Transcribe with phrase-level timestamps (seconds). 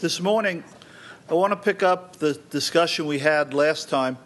[0.00, 0.64] This morning,
[1.30, 4.18] I want to pick up the discussion we had last time.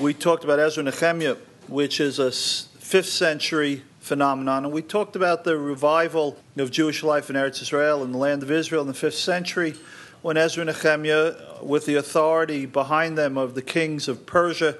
[0.00, 5.44] We talked about Ezra Nehemiah, which is a fifth century phenomenon, and we talked about
[5.44, 8.94] the revival of Jewish life in Eretz Israel in the land of Israel in the
[8.94, 9.74] fifth century,
[10.22, 14.76] when Ezra Nehemiah, with the authority behind them of the kings of Persia,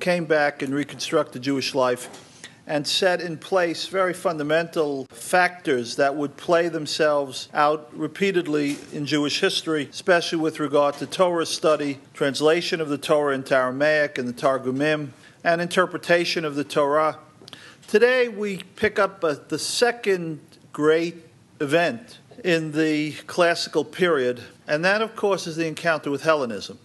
[0.00, 2.23] came back and reconstructed Jewish life
[2.66, 9.40] and set in place very fundamental factors that would play themselves out repeatedly in Jewish
[9.40, 14.32] history, especially with regard to Torah study, translation of the Torah into Aramaic and the
[14.32, 15.10] Targumim,
[15.42, 17.18] and interpretation of the Torah.
[17.86, 20.40] Today we pick up a, the second
[20.72, 21.16] great
[21.60, 26.78] event in the classical period, and that, of course, is the encounter with Hellenism.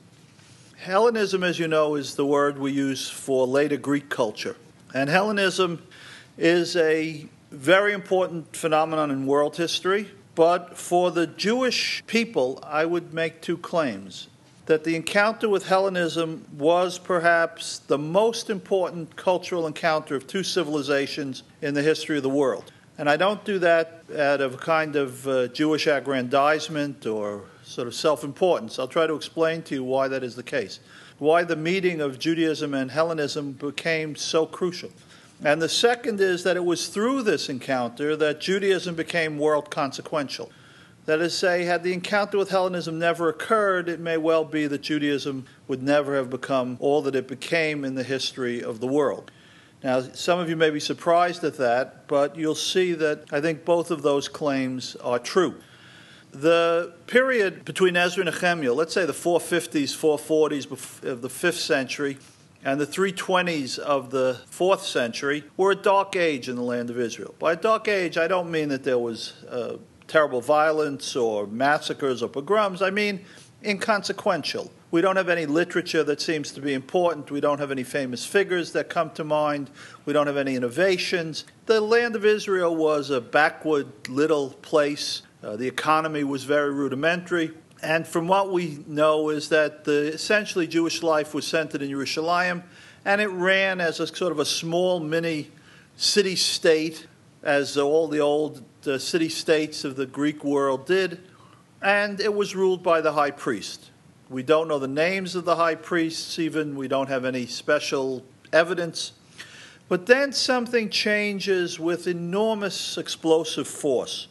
[0.78, 4.56] Hellenism, as you know, is the word we use for later Greek culture.
[4.94, 5.84] And Hellenism
[6.38, 10.10] is a very important phenomenon in world history.
[10.36, 14.30] But for the Jewish people, I would make two claims
[14.68, 21.44] that the encounter with Hellenism was perhaps the most important cultural encounter of two civilizations
[21.62, 22.72] in the history of the world.
[22.98, 27.88] And I don't do that out of a kind of uh, Jewish aggrandizement or sort
[27.88, 28.78] of self importance.
[28.78, 30.80] I'll try to explain to you why that is the case
[31.20, 34.90] why the meeting of Judaism and Hellenism became so crucial.
[35.44, 40.52] And the second is that it was through this encounter that Judaism became world consequential.
[41.06, 44.68] That is, to say, had the encounter with Hellenism never occurred, it may well be
[44.68, 48.88] that Judaism would never have become all that it became in the history of the
[48.88, 49.32] world.
[49.84, 53.64] Now, some of you may be surprised at that, but you'll see that I think
[53.64, 55.56] both of those claims are true.
[56.32, 62.18] The period between Ezra and Nehemiah, let's say the 450s, 440s of the 5th century,
[62.64, 67.00] and the 320s of the 4th century, were a dark age in the land of
[67.00, 67.34] Israel.
[67.40, 69.78] By a dark age, I don't mean that there was uh,
[70.08, 72.82] terrible violence or massacres or pogroms.
[72.82, 73.26] I mean
[73.64, 74.72] inconsequential.
[74.92, 77.30] We don't have any literature that seems to be important.
[77.30, 79.70] We don't have any famous figures that come to mind.
[80.06, 81.46] We don't have any innovations.
[81.68, 87.52] The land of Israel was a backward little place uh, the economy was very rudimentary.
[87.82, 92.64] And from what we know is that the, essentially Jewish life was centered in Jerusalem,
[93.06, 95.52] and it ran as a sort of a small mini
[95.96, 97.08] city state,
[97.42, 101.22] as all the old uh, city states of the Greek world did,
[101.82, 103.92] and it was ruled by the high priest.
[104.30, 108.26] We don't know the names of the high priests, even we don't have any special
[108.52, 109.14] evidence.
[109.88, 114.28] But then something changes with enormous explosive force.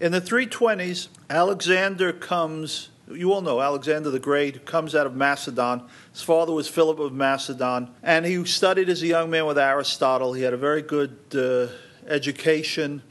[0.00, 5.82] In the 320s, Alexander comes, you all know Alexander the Great, comes out of Macedon.
[6.12, 10.34] His father was Philip of Macedon, and he studied as a young man with Aristotle.
[10.34, 11.66] He had a very good uh,
[12.06, 13.02] education.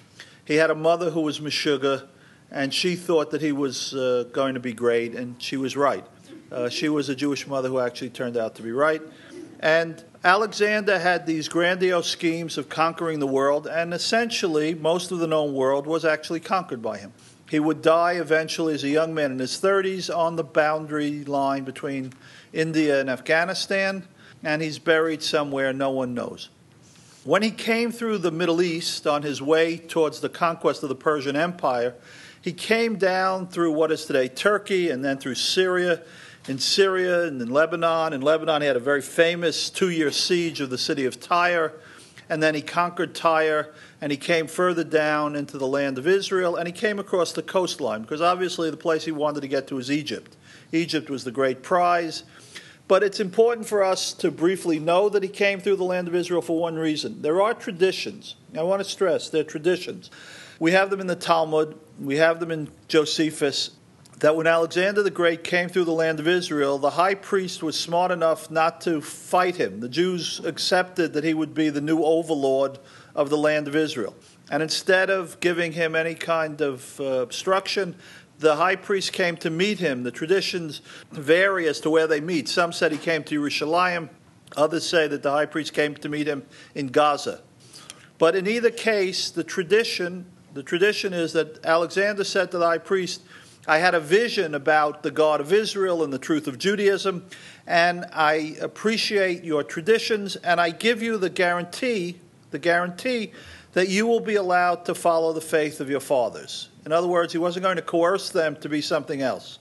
[0.46, 2.08] He had a mother who was Meshuggah,
[2.52, 6.06] and she thought that he was uh, going to be great, and she was right.
[6.50, 9.02] Uh, she was a Jewish mother who actually turned out to be right.
[9.60, 15.28] And Alexander had these grandiose schemes of conquering the world, and essentially, most of the
[15.28, 17.14] known world was actually conquered by him.
[17.50, 21.64] He would die eventually as a young man in his 30s on the boundary line
[21.64, 22.14] between
[22.52, 24.08] India and Afghanistan,
[24.44, 26.50] and he's buried somewhere no one knows.
[27.24, 30.96] When he came through the Middle East on his way towards the conquest of the
[30.96, 31.94] Persian Empire,
[32.42, 36.02] he came down through what is today Turkey and then through Syria
[36.48, 38.14] in Syria and in Lebanon.
[38.14, 41.74] In Lebanon, he had a very famous two year siege of the city of Tyre.
[42.30, 46.58] And then he conquered Tyre and he came further down into the land of Israel
[46.58, 49.76] and he came across the coastline because obviously the place he wanted to get to
[49.76, 50.36] was Egypt.
[50.72, 52.24] Egypt was the great prize.
[52.88, 56.16] But it's important for us to briefly know that he came through the land of
[56.16, 57.22] Israel for one reason.
[57.22, 58.36] There are traditions.
[58.58, 60.10] I want to stress they're traditions.
[60.60, 63.72] We have them in the Talmud, we have them in Josephus,
[64.20, 67.80] that when Alexander the Great came through the land of Israel, the high priest was
[67.80, 69.80] smart enough not to fight him.
[69.80, 72.80] The Jews accepted that he would be the new overlord
[73.14, 74.16] of the land of Israel.
[74.50, 77.96] And instead of giving him any kind of uh, obstruction,
[78.40, 80.04] the high priest came to meet him.
[80.04, 80.82] The traditions
[81.12, 82.48] vary as to where they meet.
[82.48, 84.10] Some said he came to Jerusalem,
[84.56, 86.44] others say that the high priest came to meet him
[86.74, 87.42] in Gaza.
[88.18, 90.26] But in either case, the tradition
[90.58, 93.22] the tradition is that Alexander said to the high priest,
[93.70, 97.26] I had a vision about the God of Israel and the truth of Judaism,
[97.68, 102.18] and I appreciate your traditions, and I give you the guarantee,
[102.52, 103.34] the guarantee
[103.74, 106.70] that you will be allowed to follow the faith of your fathers.
[106.86, 109.60] In other words, he wasn't going to coerce them to be something else.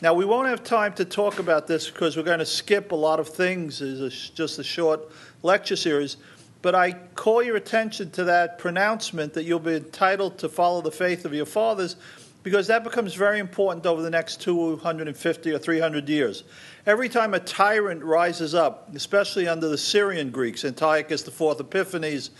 [0.00, 2.96] Now, we won't have time to talk about this because we're going to skip a
[2.96, 3.82] lot of things.
[3.82, 5.02] It's just a short
[5.42, 6.16] lecture series.
[6.62, 10.90] But I call your attention to that pronouncement that you'll be entitled to follow the
[10.90, 11.96] faith of your fathers
[12.44, 16.44] because that becomes very important over the next 250 or 300 years.
[16.86, 22.30] Every time a tyrant rises up, especially under the Syrian Greeks, Antiochus IV Epiphanes,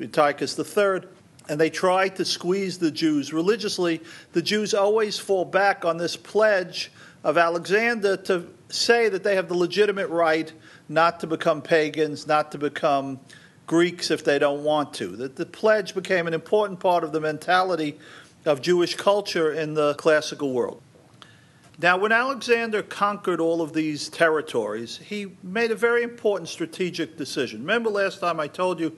[0.00, 1.02] Antiochus III,
[1.50, 4.00] and they try to squeeze the Jews religiously,
[4.32, 6.90] the Jews always fall back on this pledge
[7.22, 10.50] of Alexander to say that they have the legitimate right
[10.88, 13.20] not to become pagans, not to become
[13.66, 15.08] Greeks if they don't want to.
[15.08, 17.98] That the pledge became an important part of the mentality
[18.44, 20.82] of Jewish culture in the classical world.
[21.78, 27.60] Now, when Alexander conquered all of these territories, he made a very important strategic decision.
[27.60, 28.96] Remember last time I told you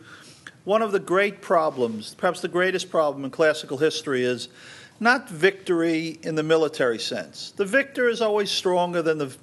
[0.64, 4.48] one of the great problems, perhaps the greatest problem in classical history, is
[4.98, 7.52] not victory in the military sense.
[7.52, 9.34] The victor is always stronger than the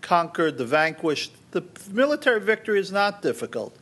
[0.00, 1.32] conquered, the vanquished.
[1.50, 3.76] The military victory is not difficult.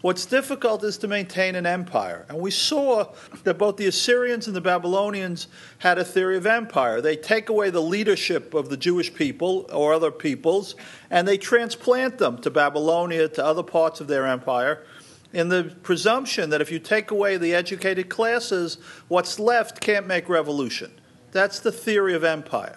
[0.00, 2.24] What's difficult is to maintain an empire.
[2.28, 3.12] And we saw
[3.42, 5.48] that both the Assyrians and the Babylonians
[5.78, 7.00] had a theory of empire.
[7.00, 10.76] They take away the leadership of the Jewish people or other peoples,
[11.10, 14.84] and they transplant them to Babylonia, to other parts of their empire,
[15.32, 18.78] in the presumption that if you take away the educated classes,
[19.08, 20.92] what's left can't make revolution.
[21.32, 22.76] That's the theory of empire.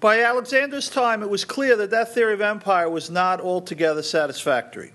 [0.00, 4.92] By Alexander's time, it was clear that that theory of empire was not altogether satisfactory.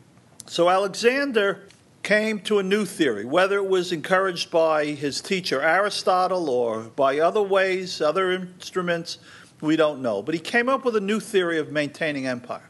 [0.50, 1.68] So Alexander
[2.02, 7.20] came to a new theory, whether it was encouraged by his teacher Aristotle or by
[7.20, 9.20] other ways, other instruments,
[9.62, 10.24] we don't know.
[10.24, 12.68] But he came up with a new theory of maintaining empire.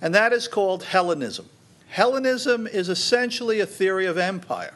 [0.00, 1.48] And that is called Hellenism.
[1.86, 4.74] Hellenism is essentially a theory of empire.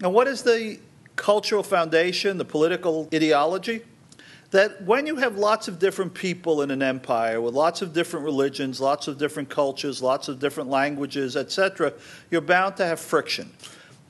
[0.00, 0.80] Now, what is the
[1.14, 3.82] cultural foundation, the political ideology?
[4.52, 8.24] That when you have lots of different people in an empire with lots of different
[8.24, 11.92] religions, lots of different cultures, lots of different languages, etc.,
[12.30, 13.50] you're bound to have friction.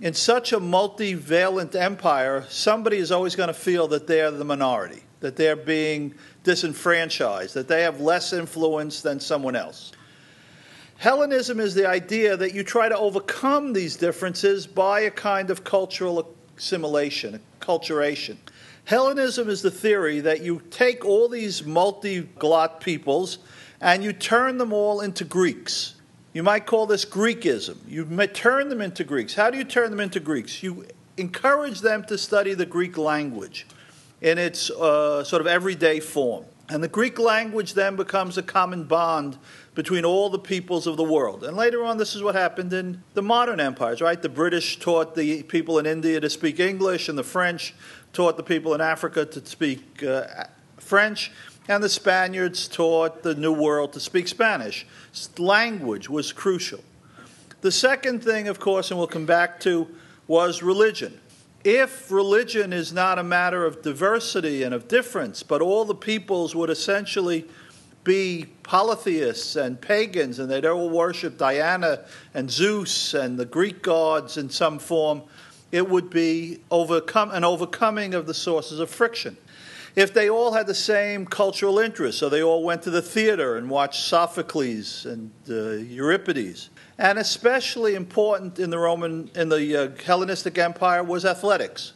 [0.00, 5.04] In such a multivalent empire, somebody is always going to feel that they're the minority,
[5.20, 6.12] that they're being
[6.42, 9.92] disenfranchised, that they have less influence than someone else.
[10.96, 15.62] Hellenism is the idea that you try to overcome these differences by a kind of
[15.62, 18.36] cultural assimilation, acculturation.
[18.84, 23.38] Hellenism is the theory that you take all these multiglot peoples
[23.80, 25.94] and you turn them all into Greeks.
[26.32, 27.76] You might call this Greekism.
[27.86, 29.34] You turn them into Greeks.
[29.34, 30.62] How do you turn them into Greeks?
[30.62, 33.66] You encourage them to study the Greek language
[34.20, 36.44] in its uh, sort of everyday form.
[36.72, 39.36] And the Greek language then becomes a common bond
[39.74, 41.44] between all the peoples of the world.
[41.44, 44.20] And later on, this is what happened in the modern empires, right?
[44.20, 47.74] The British taught the people in India to speak English, and the French
[48.14, 50.44] taught the people in Africa to speak uh,
[50.78, 51.30] French,
[51.68, 54.86] and the Spaniards taught the New World to speak Spanish.
[55.36, 56.82] Language was crucial.
[57.60, 59.88] The second thing, of course, and we'll come back to,
[60.26, 61.20] was religion.
[61.64, 66.56] If religion is not a matter of diversity and of difference, but all the peoples
[66.56, 67.46] would essentially
[68.04, 72.00] be polytheists and pagans, and they'd all worship Diana
[72.34, 75.22] and Zeus and the Greek gods in some form,
[75.70, 79.36] it would be overcome, an overcoming of the sources of friction.
[79.94, 83.56] If they all had the same cultural interests, so they all went to the theater
[83.56, 90.02] and watched Sophocles and uh, Euripides, and especially important in the Roman, in the uh,
[90.04, 91.92] Hellenistic Empire was athletics.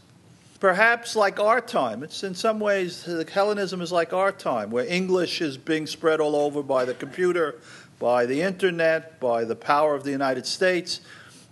[0.59, 5.41] Perhaps like our time, it's in some ways Hellenism is like our time, where English
[5.43, 7.57] is being spread all over by the computer,
[7.99, 11.01] by the internet, by the power of the United States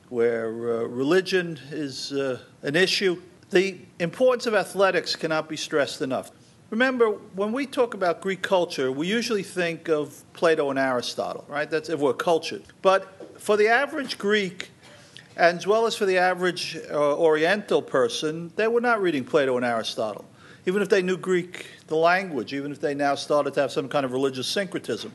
[0.09, 3.21] where uh, religion is uh, an issue.
[3.51, 6.31] The importance of athletics cannot be stressed enough.
[6.71, 11.71] Remember, when we talk about Greek culture, we usually think of Plato and Aristotle, right?
[11.71, 12.63] That's if we're cultured.
[12.83, 14.71] But for the average Greek,
[15.37, 19.65] as well as for the average uh, Oriental person, they were not reading Plato and
[19.65, 20.25] Aristotle,
[20.67, 23.89] even if they knew Greek, the language, even if they now started to have some
[23.89, 25.15] kind of religious syncretism.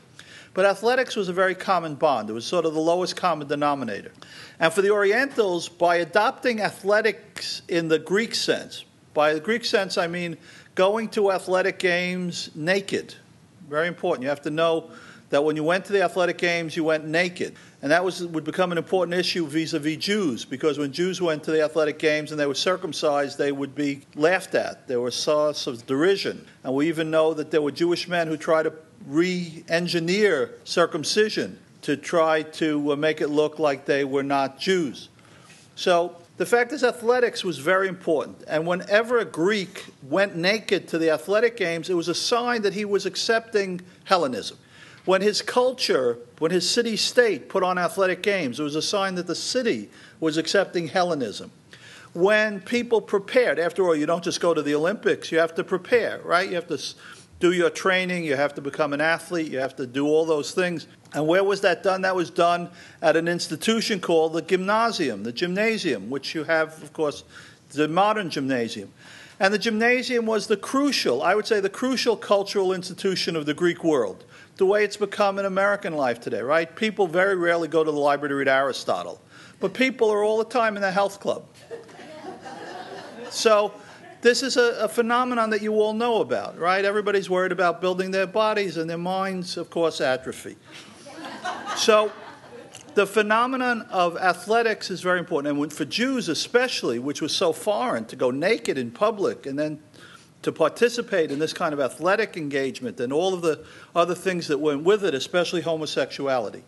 [0.52, 2.28] But athletics was a very common bond.
[2.28, 4.12] It was sort of the lowest common denominator.
[4.58, 8.84] And for the Orientals, by adopting athletics in the Greek sense,
[9.14, 10.36] by the Greek sense, I mean
[10.74, 13.14] going to athletic games naked.
[13.68, 14.24] Very important.
[14.24, 14.90] You have to know
[15.30, 17.54] that when you went to the athletic games, you went naked.
[17.82, 21.22] And that was, would become an important issue vis a vis Jews, because when Jews
[21.22, 24.86] went to the athletic games and they were circumcised, they would be laughed at.
[24.86, 26.46] There were source of derision.
[26.64, 28.74] And we even know that there were Jewish men who tried to
[29.06, 35.08] re engineer circumcision to try to uh, make it look like they were not Jews.
[35.74, 38.42] So the fact is, athletics was very important.
[38.46, 42.74] And whenever a Greek went naked to the athletic games, it was a sign that
[42.74, 44.58] he was accepting Hellenism.
[45.04, 49.14] When his culture, when his city state put on athletic games, it was a sign
[49.14, 49.88] that the city
[50.20, 51.50] was accepting Hellenism.
[52.12, 53.58] when people prepared.
[53.58, 56.48] After all, you don't just go to the Olympics, you have to prepare, right?
[56.48, 56.78] You have to
[57.38, 60.52] do your training, you have to become an athlete, you have to do all those
[60.52, 60.86] things.
[61.14, 62.02] And where was that done?
[62.02, 66.92] That was done at an institution called the gymnasium, the gymnasium, which you have, of
[66.92, 67.24] course,
[67.70, 68.92] the modern gymnasium.
[69.38, 73.54] And the gymnasium was the crucial, I would say, the crucial cultural institution of the
[73.54, 74.24] Greek world,
[74.60, 76.76] the way it's become in American life today, right?
[76.76, 79.18] People very rarely go to the library to read Aristotle,
[79.58, 81.46] but people are all the time in the health club.
[83.30, 83.72] So,
[84.20, 86.84] this is a, a, phenomenon that you all know about, right?
[86.84, 90.58] Everybody's worried about building their bodies and their minds, of course, atrophy.
[91.76, 92.12] So,
[92.94, 95.58] the phenomenon of athletics is very important.
[95.58, 99.80] And for Jews, especially, which was so foreign, to go naked in public and then
[100.42, 104.58] to participate in this kind of athletic engagement and all of the other things that
[104.58, 106.62] went with it, especially homosexuality.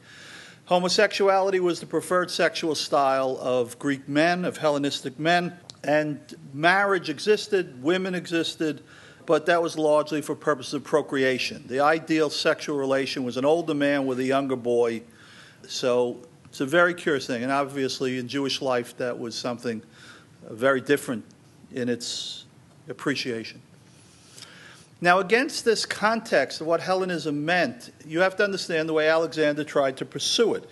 [0.67, 6.21] Homosexuality was the preferred sexual style of Greek men, of Hellenistic men, and
[6.53, 8.83] marriage existed, women existed,
[9.27, 11.65] but that was largely for purposes of procreation.
[11.67, 15.03] The ideal sexual relation was an older man with a younger boy.
[15.67, 17.43] So it's a very curious thing.
[17.43, 19.83] And obviously, in Jewish life, that was something
[20.49, 21.25] very different
[21.73, 22.45] in its
[22.89, 23.61] appreciation.
[25.01, 29.65] Now, against this context of what Hellenism meant, you have to understand the way Alexander
[29.65, 30.69] tried to pursue it.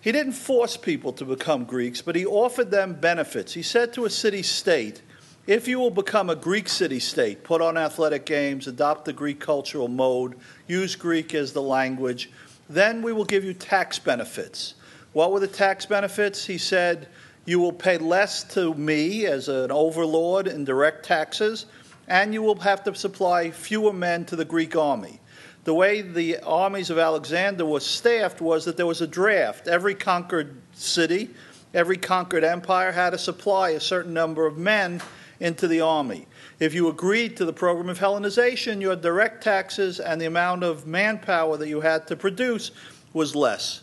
[0.00, 3.54] He didn't force people to become Greeks, but he offered them benefits.
[3.54, 5.02] He said to a city state,
[5.46, 9.40] if you will become a Greek city state, put on athletic games, adopt the Greek
[9.40, 10.36] cultural mode,
[10.68, 12.30] use Greek as the language,
[12.68, 14.74] then we will give you tax benefits.
[15.12, 16.46] What were the tax benefits?
[16.46, 17.08] He said,
[17.44, 21.66] You will pay less to me as an overlord in direct taxes,
[22.08, 25.20] and you will have to supply fewer men to the Greek army
[25.64, 29.68] the way the armies of Alexander were staffed was that there was a draft.
[29.68, 31.30] Every conquered city,
[31.72, 35.00] every conquered empire had to supply a certain number of men
[35.38, 36.26] into the army.
[36.58, 40.86] If you agreed to the program of Hellenization, your direct taxes and the amount of
[40.86, 42.72] manpower that you had to produce
[43.12, 43.82] was less.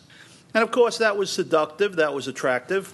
[0.52, 2.92] And of course, that was seductive, that was attractive.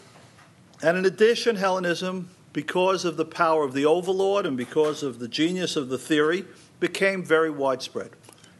[0.83, 5.28] And in addition, Hellenism, because of the power of the overlord and because of the
[5.28, 6.45] genius of the theory,
[6.80, 8.11] became very widespread.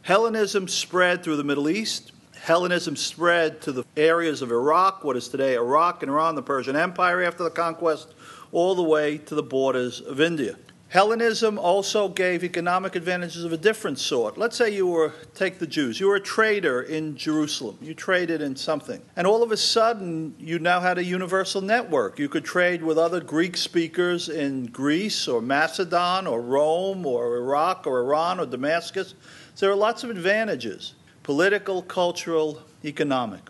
[0.01, 2.11] Hellenism spread through the Middle East.
[2.35, 6.75] Hellenism spread to the areas of Iraq, what is today Iraq and Iran, the Persian
[6.75, 8.13] Empire after the conquest,
[8.51, 10.55] all the way to the borders of India.
[10.89, 14.37] Hellenism also gave economic advantages of a different sort.
[14.37, 17.77] Let's say you were, take the Jews, you were a trader in Jerusalem.
[17.81, 19.01] You traded in something.
[19.17, 22.19] And all of a sudden, you now had a universal network.
[22.19, 27.85] You could trade with other Greek speakers in Greece or Macedon or Rome or Iraq
[27.85, 29.13] or Iran or Damascus.
[29.55, 33.41] So there are lots of advantages political, cultural, economic.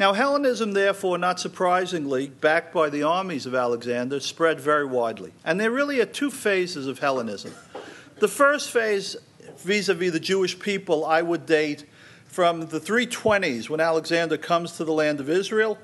[0.00, 5.34] Now, Hellenism, therefore, not surprisingly, backed by the armies of Alexander, spread very widely.
[5.44, 7.52] And there really are two phases of Hellenism.
[8.18, 9.14] The first phase,
[9.58, 11.84] vis a vis the Jewish people, I would date
[12.24, 15.76] from the 320s when Alexander comes to the land of Israel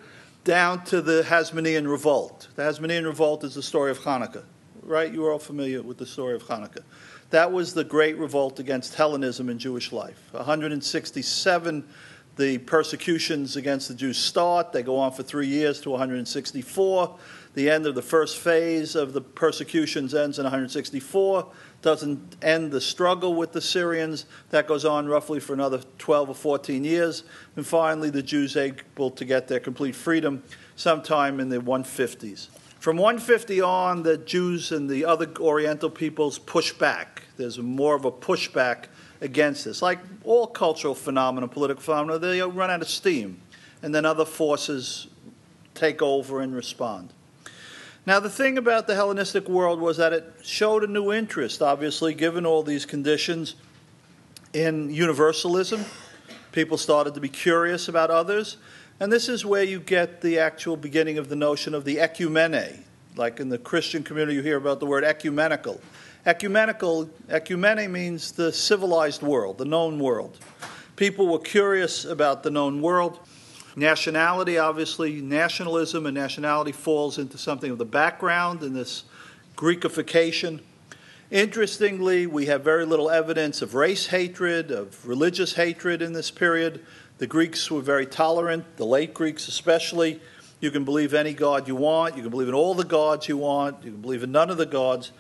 [0.45, 2.49] down to the Hasmonean Revolt.
[2.57, 4.45] The Hasmonean Revolt is the story of Hanukkah,
[4.81, 5.13] right?
[5.13, 6.85] You're all familiar with the story of Hanukkah.
[7.31, 10.23] That was the great revolt against Hellenism in Jewish life.
[10.31, 11.85] 167,
[12.37, 14.73] the persecutions against the Jews start.
[14.73, 17.17] They go on for three years to 164.
[17.55, 21.51] The end of the first phase of the persecutions ends in 164.
[21.81, 24.27] Doesn't end the struggle with the Syrians.
[24.51, 27.25] That goes on roughly for another 12 or 14 years.
[27.57, 30.43] And finally, the Jews able to get their complete freedom
[30.77, 32.49] sometime in the 150s.
[32.79, 37.23] From 150 on, the Jews and the other Oriental peoples push back.
[37.39, 38.85] There's more of a pushback
[39.21, 39.83] against this.
[39.83, 43.41] Like all cultural phenomena, political phenomena, they run out of steam,
[43.83, 45.09] and then other forces
[45.75, 47.13] take over and respond.
[48.07, 52.15] Now, the thing about the Hellenistic world was that it showed a new interest, obviously,
[52.15, 53.57] given all these conditions,
[54.57, 55.85] in universalism.
[56.53, 58.57] People started to be curious about others.
[58.99, 62.83] And this is where you get the actual beginning of the notion of the ecumene.
[63.17, 65.81] Like in the Christian community, you hear about the word ecumenical.
[66.27, 70.37] Ecumenical, ecumene means the civilized world, the known world.
[70.97, 73.21] People were curious about the known world.
[73.77, 79.05] Nationality, obviously, nationalism and nationality falls into something of the background in this
[79.55, 80.63] Greekification.
[81.31, 86.85] Interestingly, we have very little evidence of race hatred, of religious hatred in this period.
[87.19, 90.21] The Greeks were very tolerant, the late Greeks especially.
[90.59, 93.37] You can believe any God you want, you can believe in all the gods you
[93.37, 95.13] want, you can believe in none of the gods.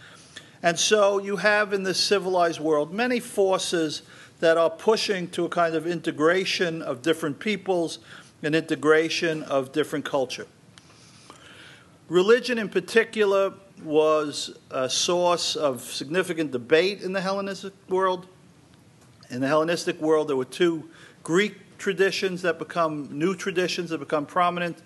[0.66, 4.02] And so you have in this civilized world many forces
[4.40, 8.00] that are pushing to a kind of integration of different peoples,
[8.42, 10.48] an integration of different culture.
[12.08, 13.54] Religion, in particular,
[13.84, 18.26] was a source of significant debate in the Hellenistic world.
[19.30, 20.90] In the Hellenistic world, there were two
[21.22, 24.82] Greek traditions that become new traditions that become prominent.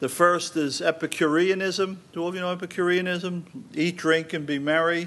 [0.00, 2.00] The first is Epicureanism.
[2.14, 3.44] Do all of you know Epicureanism?
[3.74, 5.06] Eat, drink, and be merry.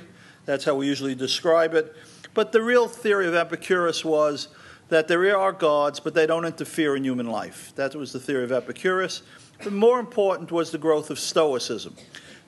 [0.51, 1.95] That's how we usually describe it.
[2.33, 4.49] But the real theory of Epicurus was
[4.89, 7.71] that there are gods, but they don't interfere in human life.
[7.77, 9.21] That was the theory of Epicurus.
[9.63, 11.95] But more important was the growth of Stoicism.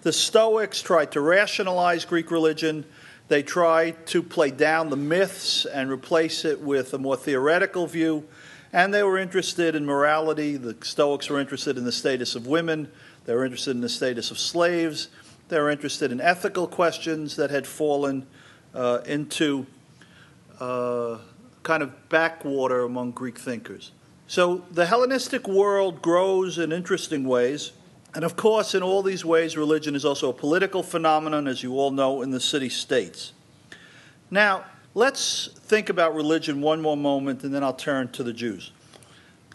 [0.01, 2.83] The Stoics tried to rationalize Greek religion.
[3.29, 8.25] They tried to play down the myths and replace it with a more theoretical view.
[8.73, 10.57] And they were interested in morality.
[10.57, 12.91] The Stoics were interested in the status of women.
[13.23, 15.07] They were interested in the status of slaves.
[15.49, 18.25] They were interested in ethical questions that had fallen
[18.73, 19.65] uh, into
[20.59, 21.17] uh,
[21.63, 23.91] kind of backwater among Greek thinkers.
[24.27, 27.73] So the Hellenistic world grows in interesting ways.
[28.15, 31.73] And of course, in all these ways, religion is also a political phenomenon, as you
[31.73, 33.33] all know, in the city states.
[34.29, 38.71] Now, let's think about religion one more moment, and then I'll turn to the Jews.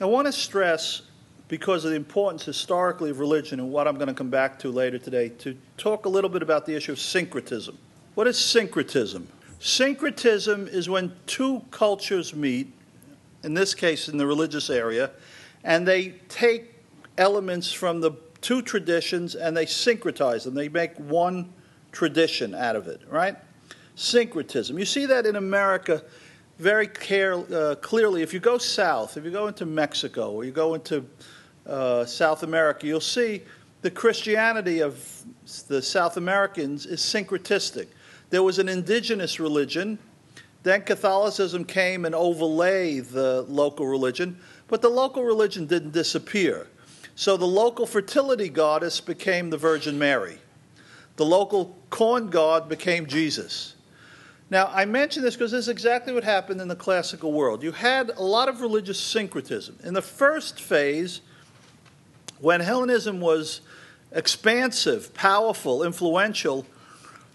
[0.01, 1.03] I want to stress,
[1.49, 4.71] because of the importance historically of religion and what I'm going to come back to
[4.71, 7.77] later today, to talk a little bit about the issue of syncretism.
[8.15, 9.27] What is syncretism?
[9.59, 12.73] Syncretism is when two cultures meet,
[13.43, 15.11] in this case in the religious area,
[15.65, 16.75] and they take
[17.17, 20.55] elements from the two traditions and they syncretize them.
[20.55, 21.53] They make one
[21.91, 23.37] tradition out of it, right?
[23.97, 24.79] Syncretism.
[24.79, 26.05] You see that in America
[26.59, 28.23] very care, uh, clearly.
[28.23, 31.05] If you go south, if you go into Mexico or you go into
[31.69, 33.43] uh, South America, you'll see
[33.83, 35.23] the Christianity of
[35.69, 37.87] the South Americans is syncretistic.
[38.31, 39.99] There was an indigenous religion.
[40.63, 46.67] Then Catholicism came and overlay the local religion, but the local religion didn't disappear.
[47.15, 50.39] So the local fertility goddess became the Virgin Mary.
[51.17, 53.75] The local corn god became Jesus.
[54.51, 57.63] Now, I mention this because this is exactly what happened in the classical world.
[57.63, 59.79] You had a lot of religious syncretism.
[59.85, 61.21] In the first phase,
[62.41, 63.61] when Hellenism was
[64.13, 66.67] expansive, powerful, influential,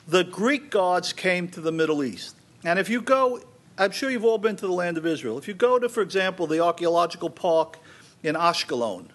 [0.07, 2.35] the Greek gods came to the Middle East.
[2.63, 3.41] And if you go,
[3.77, 5.37] I'm sure you've all been to the land of Israel.
[5.37, 7.79] If you go to, for example, the archaeological park
[8.21, 9.07] in Ashkelon,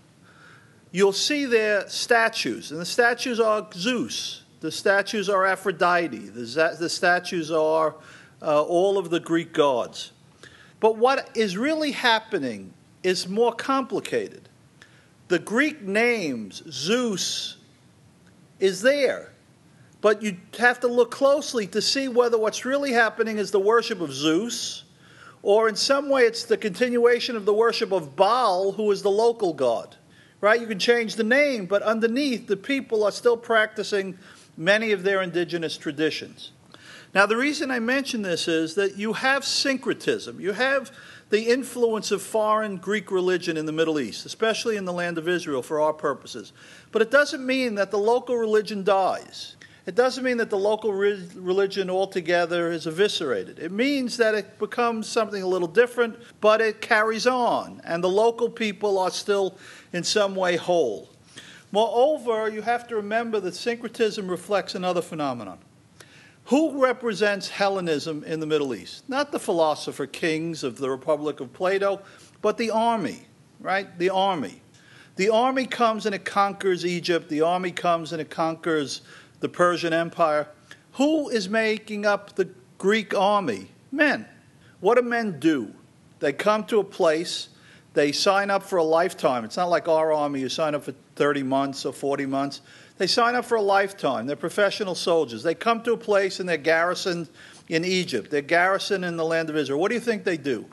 [0.90, 6.88] you'll see there statues, and the statues are Zeus, the statues are Aphrodite, the, the
[6.88, 7.94] statues are
[8.42, 10.12] uh, all of the Greek gods.
[10.80, 12.72] But what is really happening
[13.02, 14.47] is more complicated.
[15.28, 17.56] The Greek names, Zeus,
[18.58, 19.32] is there.
[20.00, 24.00] But you have to look closely to see whether what's really happening is the worship
[24.00, 24.84] of Zeus,
[25.42, 29.10] or in some way it's the continuation of the worship of Baal, who is the
[29.10, 29.96] local god
[30.40, 30.60] right?
[30.60, 34.18] You can change the name, but underneath, the people are still practicing
[34.56, 36.52] many of their indigenous traditions.
[37.14, 40.40] Now, the reason I mention this is that you have syncretism.
[40.40, 40.92] You have
[41.30, 45.28] the influence of foreign Greek religion in the Middle East, especially in the land of
[45.28, 46.52] Israel for our purposes.
[46.92, 49.56] But it doesn't mean that the local religion dies.
[49.86, 53.58] It doesn't mean that the local re- religion altogether is eviscerated.
[53.58, 58.08] It means that it becomes something a little different, but it carries on, and the
[58.08, 59.56] local people are still
[59.94, 61.08] in some way whole.
[61.72, 65.58] Moreover, you have to remember that syncretism reflects another phenomenon.
[66.48, 69.06] Who represents Hellenism in the Middle East?
[69.06, 72.00] Not the philosopher kings of the Republic of Plato,
[72.40, 73.26] but the army,
[73.60, 73.98] right?
[73.98, 74.62] The army.
[75.16, 77.28] The army comes and it conquers Egypt.
[77.28, 79.02] The army comes and it conquers
[79.40, 80.48] the Persian Empire.
[80.92, 83.68] Who is making up the Greek army?
[83.92, 84.26] Men.
[84.80, 85.74] What do men do?
[86.20, 87.48] They come to a place,
[87.92, 89.44] they sign up for a lifetime.
[89.44, 92.62] It's not like our army, you sign up for 30 months or 40 months.
[92.98, 94.26] They sign up for a lifetime.
[94.26, 95.42] They're professional soldiers.
[95.42, 97.28] They come to a place and they're garrisoned
[97.68, 98.30] in Egypt.
[98.30, 99.80] They're garrisoned in the land of Israel.
[99.80, 100.66] What do you think they do?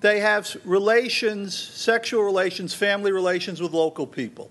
[0.00, 4.50] They have relations, sexual relations, family relations with local people.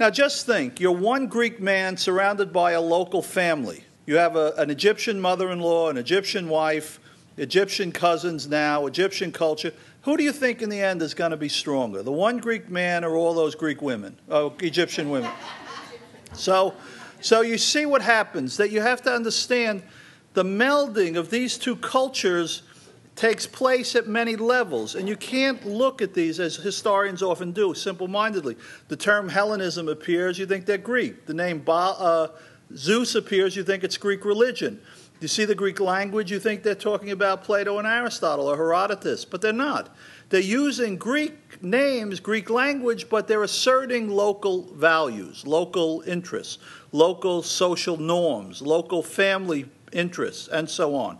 [0.00, 3.84] Now, just think you're one Greek man surrounded by a local family.
[4.06, 6.98] You have a, an Egyptian mother in law, an Egyptian wife,
[7.36, 9.72] Egyptian cousins now, Egyptian culture.
[10.02, 12.68] Who do you think in the end is going to be stronger, the one Greek
[12.68, 15.30] man or all those Greek women, oh, Egyptian women?
[16.34, 16.74] So,
[17.20, 19.82] so you see what happens that you have to understand
[20.34, 22.62] the melding of these two cultures
[23.16, 27.72] takes place at many levels, and you can't look at these as historians often do,
[27.72, 28.56] simple mindedly.
[28.88, 31.26] The term Hellenism appears, you think they're Greek.
[31.26, 32.28] The name ba- uh,
[32.74, 34.80] Zeus appears, you think it's Greek religion.
[35.24, 39.24] You see the Greek language, you think they're talking about Plato and Aristotle or Herodotus,
[39.24, 39.88] but they're not.
[40.28, 46.58] They're using Greek names, Greek language, but they're asserting local values, local interests,
[46.92, 51.16] local social norms, local family interests, and so on.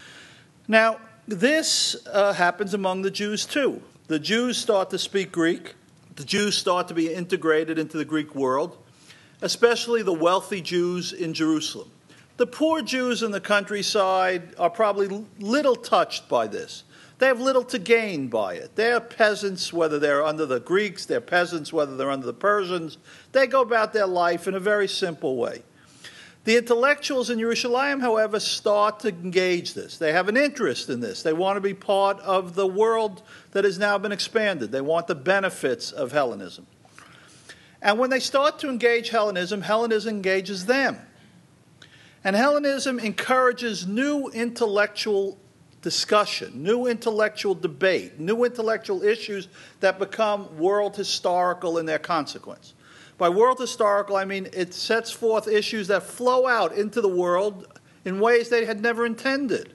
[0.69, 3.81] Now, this uh, happens among the Jews too.
[4.09, 5.77] The Jews start to speak Greek,
[6.17, 8.77] the Jews start to be integrated into the Greek world,
[9.40, 11.90] especially the wealthy Jews in Jerusalem.
[12.37, 16.83] The poor Jews in the countryside are probably little touched by this.
[17.18, 18.75] They have little to gain by it.
[18.75, 22.99] They're peasants, whether they're under the Greeks, they're peasants, whether they're under the Persians.
[23.31, 25.62] They go about their life in a very simple way.
[26.42, 29.97] The intellectuals in Jerusalem, however, start to engage this.
[29.97, 31.23] They have an interest in this.
[31.23, 34.73] They want to be part of the world that has now been expanded.
[34.73, 36.66] They want the benefits of Hellenism.
[37.81, 40.99] And when they start to engage Hellenism, Hellenism engages them.
[42.25, 45.39] And Hellenism encourages new intellectual
[45.83, 49.49] discussion, new intellectual debate, new intellectual issues
[49.81, 52.73] that become world historical in their consequence.
[53.19, 57.79] By world historical, I mean it sets forth issues that flow out into the world
[58.07, 59.75] in ways they had never intended.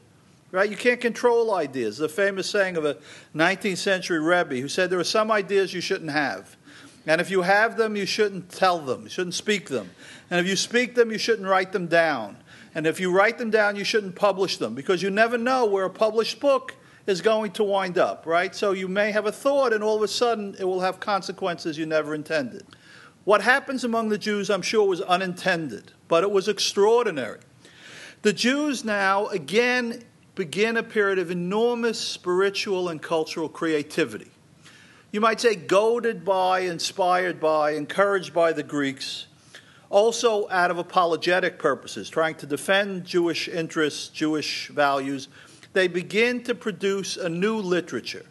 [0.52, 0.68] Right?
[0.68, 2.00] You can't control ideas.
[2.00, 2.98] The famous saying of a
[3.36, 6.58] 19th century Rebbe who said there are some ideas you shouldn't have.
[7.06, 9.90] And if you have them, you shouldn't tell them, you shouldn't speak them.
[10.30, 12.38] And if you speak them, you shouldn't write them down.
[12.76, 15.86] And if you write them down, you shouldn't publish them because you never know where
[15.86, 16.76] a published book
[17.08, 18.54] is going to wind up, right?
[18.56, 21.78] So you may have a thought, and all of a sudden it will have consequences
[21.78, 22.66] you never intended.
[23.24, 27.40] What happens among the Jews, I'm sure, was unintended, but it was extraordinary.
[28.22, 30.04] The Jews now again
[30.36, 34.32] begin a period of enormous spiritual and cultural creativity.
[35.12, 39.26] You might say, goaded by, inspired by, encouraged by the Greeks
[39.90, 45.28] also out of apologetic purposes, trying to defend Jewish interests, Jewish values,
[45.74, 48.26] they begin to produce a new literature.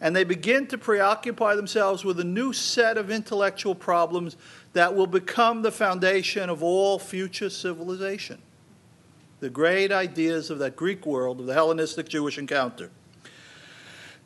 [0.00, 4.36] And they begin to preoccupy themselves with a new set of intellectual problems
[4.72, 8.40] that will become the foundation of all future civilization.
[9.40, 12.90] The great ideas of that Greek world, of the Hellenistic Jewish encounter.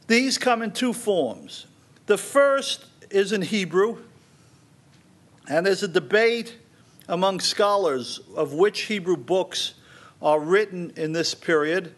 [0.09, 1.66] These come in two forms.
[2.12, 3.96] The first is in Hebrew,
[5.48, 6.59] and there's a debate
[7.09, 9.72] among scholars of which Hebrew books
[10.20, 11.94] are written in this period.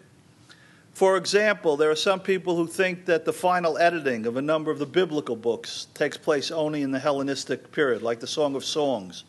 [0.92, 4.70] For example, there are some people who think that the final editing of a number
[4.70, 8.64] of the biblical books takes place only in the Hellenistic period, like the Song of
[8.64, 9.24] Songs,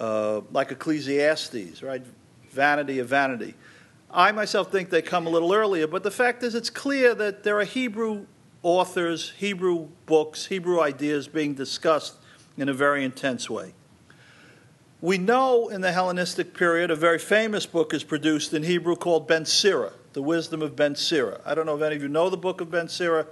[0.00, 2.02] uh, like Ecclesiastes, right?
[2.50, 3.54] Vanity of vanity.
[4.10, 7.44] I myself think they come a little earlier, but the fact is, it's clear that
[7.44, 8.26] there are Hebrew
[8.62, 12.16] authors, Hebrew books, Hebrew ideas being discussed
[12.56, 13.74] in a very intense way.
[15.00, 19.28] We know in the Hellenistic period a very famous book is produced in Hebrew called
[19.28, 21.40] Ben Sira, The Wisdom of Ben Sira.
[21.46, 23.26] I don't know if any of you know the book of Ben Sira.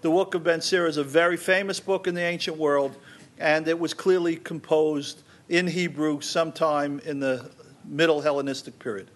[0.00, 2.96] The book of Ben Sira is a very famous book in the ancient world,
[3.38, 7.48] and it was clearly composed in Hebrew sometime in the
[7.84, 9.08] Middle Hellenistic period.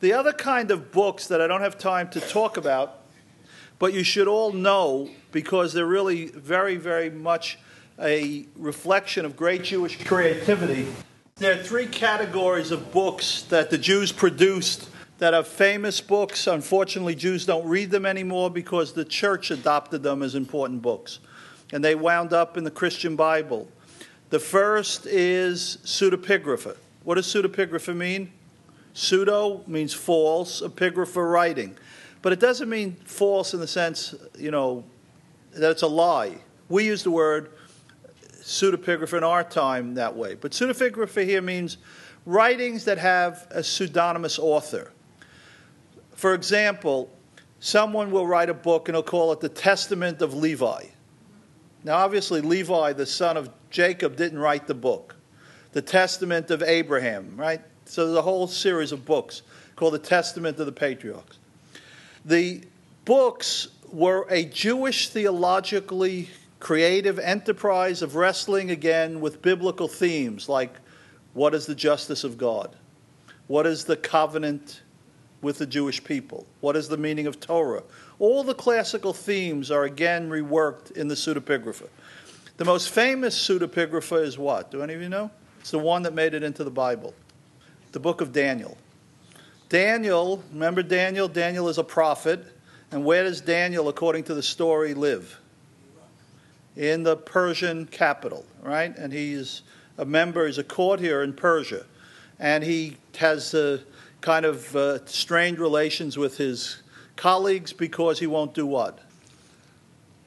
[0.00, 3.00] The other kind of books that I don't have time to talk about,
[3.78, 7.58] but you should all know because they're really very, very much
[8.00, 10.86] a reflection of great Jewish creativity
[11.36, 16.46] there are three categories of books that the Jews produced that are famous books.
[16.46, 21.18] Unfortunately, Jews don't read them anymore because the church adopted them as important books.
[21.72, 23.66] And they wound up in the Christian Bible.
[24.30, 26.76] The first is pseudepigrapha.
[27.02, 28.30] What does pseudepigrapha mean?
[28.92, 31.76] Pseudo means false, epigrapha writing.
[32.24, 34.82] But it doesn't mean false in the sense, you know,
[35.52, 36.38] that it's a lie.
[36.70, 37.50] We use the word
[38.40, 40.34] pseudepigrapha in our time that way.
[40.34, 41.76] But pseudepigrapha here means
[42.24, 44.90] writings that have a pseudonymous author.
[46.12, 47.10] For example,
[47.60, 50.86] someone will write a book and he'll call it the Testament of Levi.
[51.84, 55.14] Now, obviously, Levi, the son of Jacob, didn't write the book.
[55.72, 57.60] The Testament of Abraham, right?
[57.84, 59.42] So there's a whole series of books
[59.76, 61.38] called the Testament of the Patriarchs.
[62.24, 62.62] The
[63.04, 70.74] books were a Jewish theologically creative enterprise of wrestling again with biblical themes like
[71.34, 72.74] what is the justice of God?
[73.48, 74.80] What is the covenant
[75.42, 76.46] with the Jewish people?
[76.60, 77.82] What is the meaning of Torah?
[78.18, 81.88] All the classical themes are again reworked in the pseudepigrapha.
[82.56, 84.70] The most famous pseudepigrapha is what?
[84.70, 85.30] Do any of you know?
[85.60, 87.12] It's the one that made it into the Bible,
[87.92, 88.78] the book of Daniel.
[89.68, 91.28] Daniel, remember Daniel?
[91.28, 92.44] Daniel is a prophet.
[92.90, 95.40] And where does Daniel, according to the story, live?
[96.76, 98.96] in the Persian capital, right?
[98.96, 99.62] And he's
[99.98, 101.84] a member, he's a courtier in Persia.
[102.38, 103.78] And he has uh,
[104.20, 106.82] kind of uh, strained relations with his
[107.16, 108.98] colleagues because he won't do what?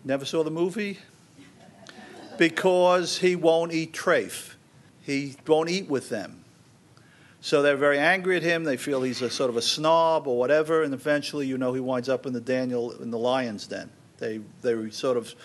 [0.05, 0.99] Never saw the movie?
[2.37, 4.53] Because he won't eat treif.
[5.01, 6.43] He won't eat with them.
[7.41, 8.63] So they're very angry at him.
[8.63, 11.79] They feel he's a sort of a snob or whatever, and eventually, you know, he
[11.79, 13.89] winds up in the Daniel in the lion's den.
[14.17, 15.35] They they sort of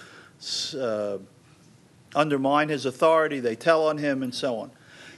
[0.78, 1.18] uh,
[2.14, 3.40] undermine his authority.
[3.40, 4.70] They tell on him, and so on.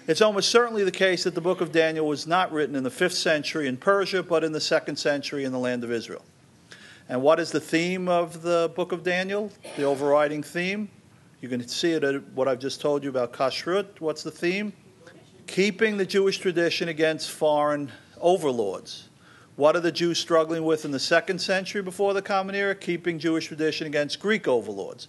[0.07, 2.91] It's almost certainly the case that the book of Daniel was not written in the
[2.91, 6.23] fifth century in Persia, but in the second century in the land of Israel.
[7.09, 9.51] And what is the theme of the book of Daniel?
[9.77, 10.91] The overriding theme?
[11.41, 14.01] You can see it at what I've just told you about kashrut.
[14.01, 14.73] What's the theme?
[15.47, 19.09] Keeping the Jewish tradition against foreign overlords.
[19.57, 22.75] What are the Jews struggling with in the second century before the Common Era?
[22.75, 25.07] Keeping Jewish tradition against Greek overlords.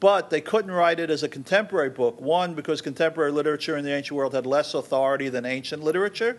[0.00, 2.20] But they couldn't write it as a contemporary book.
[2.20, 6.38] One, because contemporary literature in the ancient world had less authority than ancient literature.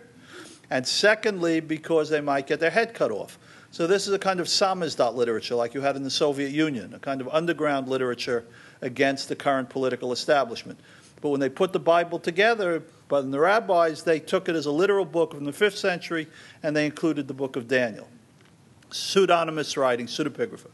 [0.70, 3.38] And secondly, because they might get their head cut off.
[3.70, 6.94] So this is a kind of samizdat literature like you had in the Soviet Union,
[6.94, 8.44] a kind of underground literature
[8.80, 10.78] against the current political establishment.
[11.20, 14.70] But when they put the Bible together, but the rabbis, they took it as a
[14.70, 16.28] literal book from the fifth century
[16.62, 18.08] and they included the book of Daniel.
[18.90, 20.68] Pseudonymous writing, pseudepigrapha.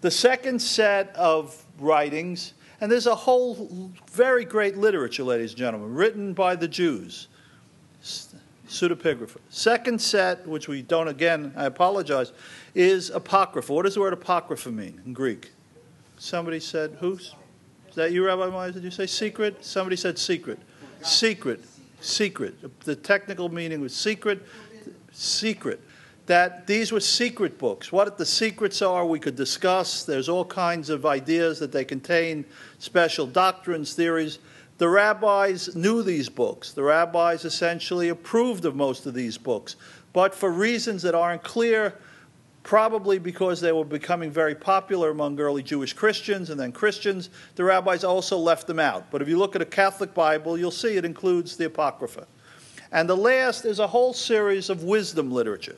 [0.00, 5.94] The second set of writings, and there's a whole very great literature, ladies and gentlemen,
[5.94, 7.28] written by the Jews.
[8.02, 9.38] Pseudepigrapha.
[9.48, 12.32] Second set, which we don't again, I apologize,
[12.74, 13.72] is apocrypha.
[13.72, 15.52] What does the word apocrypha mean in Greek?
[16.18, 17.34] Somebody said, who's?
[17.92, 18.72] Is that you, Rabbi Myers?
[18.72, 19.62] Did you say secret?
[19.62, 20.58] Somebody said secret.
[21.02, 21.60] Secret.
[22.00, 22.80] Secret.
[22.84, 24.46] The technical meaning was secret.
[25.12, 25.78] Secret
[26.24, 27.92] that these were secret books.
[27.92, 30.04] What the secrets are, we could discuss.
[30.04, 32.46] There's all kinds of ideas that they contain,
[32.78, 34.38] special doctrines, theories.
[34.78, 36.72] The rabbis knew these books.
[36.72, 39.76] The rabbis essentially approved of most of these books.
[40.14, 41.98] But for reasons that aren't clear,
[42.62, 47.64] probably because they were becoming very popular among early Jewish Christians and then Christians, the
[47.64, 49.10] rabbis also left them out.
[49.10, 52.26] But if you look at a Catholic Bible, you'll see it includes the Apocrypha.
[52.92, 55.76] And the last is a whole series of wisdom literature.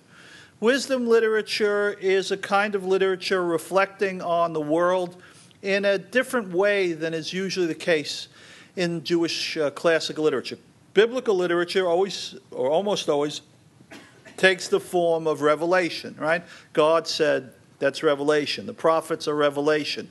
[0.60, 5.16] Wisdom literature is a kind of literature reflecting on the world
[5.62, 8.28] in a different way than is usually the case
[8.76, 10.58] in Jewish uh, classical literature.
[10.92, 13.40] Biblical literature always, or almost always,
[14.36, 16.42] takes the form of revelation, right?
[16.72, 18.66] God said that's revelation.
[18.66, 20.08] The prophets are revelation.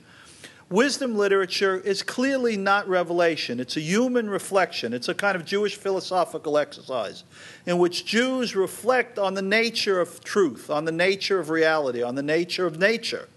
[0.70, 3.60] Wisdom literature is clearly not revelation.
[3.60, 4.94] It's a human reflection.
[4.94, 7.24] It's a kind of Jewish philosophical exercise
[7.66, 12.14] in which Jews reflect on the nature of truth, on the nature of reality, on
[12.14, 13.28] the nature of nature.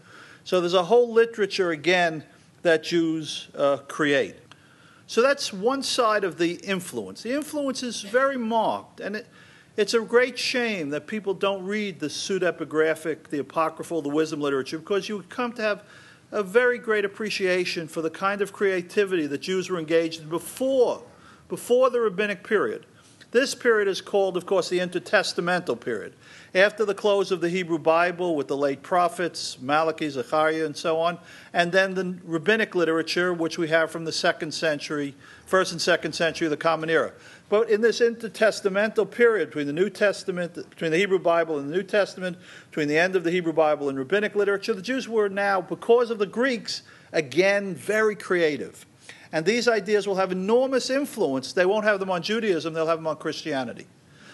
[0.45, 2.23] So there's a whole literature, again,
[2.61, 4.35] that Jews uh, create.
[5.05, 7.23] So that's one side of the influence.
[7.23, 9.27] The influence is very marked, and it,
[9.77, 14.79] it's a great shame that people don't read the pseudepigraphic, the apocryphal, the wisdom literature,
[14.79, 15.83] because you come to have
[16.31, 21.03] a very great appreciation for the kind of creativity that Jews were engaged in before,
[21.47, 22.87] before the rabbinic period.
[23.31, 26.13] This period is called, of course, the intertestamental period.
[26.55, 30.99] After the close of the Hebrew Bible with the late prophets, Malachi, Zechariah, and so
[30.99, 31.19] on,
[31.53, 35.13] and then the rabbinic literature, which we have from the second century,
[35.45, 37.11] first and second century of the Common Era.
[37.49, 41.75] But in this intertestamental period between the New Testament, between the Hebrew Bible and the
[41.75, 42.37] New Testament,
[42.69, 46.09] between the end of the Hebrew Bible and rabbinic literature, the Jews were now, because
[46.09, 46.81] of the Greeks,
[47.13, 48.85] again very creative.
[49.31, 51.53] And these ideas will have enormous influence.
[51.53, 53.87] They won't have them on Judaism, they'll have them on Christianity.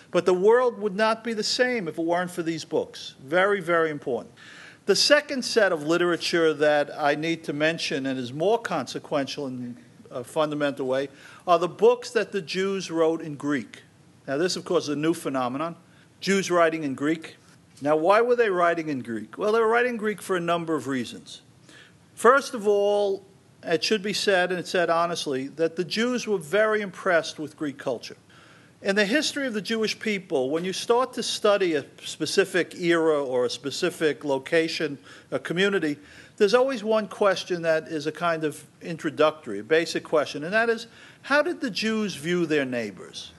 [0.09, 3.15] But the world would not be the same if it weren't for these books.
[3.23, 4.33] Very, very important.
[4.85, 9.77] The second set of literature that I need to mention and is more consequential in
[10.11, 11.09] a fundamental way
[11.47, 13.83] are the books that the Jews wrote in Greek.
[14.27, 15.75] Now, this, of course, is a new phenomenon.
[16.21, 17.35] Jews writing in Greek.
[17.81, 19.37] Now, why were they writing in Greek?
[19.37, 21.41] Well, they were writing Greek for a number of reasons.
[22.15, 23.25] First of all,
[23.63, 27.57] it should be said, and it's said honestly, that the Jews were very impressed with
[27.57, 28.17] Greek culture.
[28.81, 33.23] In the history of the Jewish people, when you start to study a specific era
[33.23, 34.97] or a specific location,
[35.31, 35.97] a community,
[36.37, 40.69] there's always one question that is a kind of introductory, a basic question, and that
[40.69, 40.87] is
[41.23, 43.31] how did the Jews view their neighbors?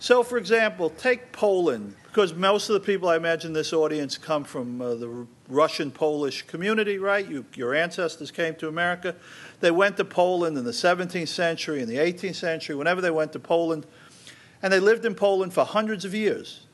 [0.00, 4.44] So, for example, take Poland, because most of the people I imagine this audience come
[4.44, 7.28] from uh, the Russian Polish community, right?
[7.28, 9.16] You, your ancestors came to America.
[9.58, 13.32] They went to Poland in the 17th century, in the 18th century, whenever they went
[13.32, 13.86] to Poland.
[14.62, 16.66] And they lived in Poland for hundreds of years.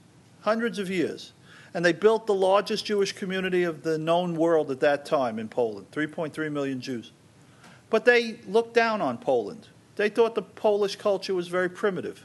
[0.43, 1.33] Hundreds of years.
[1.75, 5.49] And they built the largest Jewish community of the known world at that time in
[5.49, 7.11] Poland 3.3 million Jews.
[7.91, 9.69] But they looked down on Poland.
[9.97, 12.25] They thought the Polish culture was very primitive.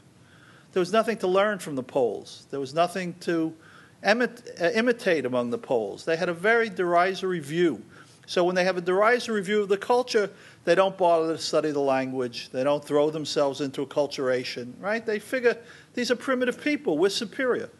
[0.72, 2.46] there was nothing to learn from the Poles.
[2.50, 3.52] There was nothing to
[4.04, 6.04] uh, imitate among the Poles.
[6.04, 7.82] They had a very derisory view.
[8.26, 10.30] So when they have a derisory view of the culture,
[10.64, 12.50] they don't bother to study the language.
[12.50, 15.04] They don't throw themselves into acculturation, right?
[15.04, 15.56] They figure
[15.94, 16.96] these are primitive people.
[16.96, 17.70] We're superior.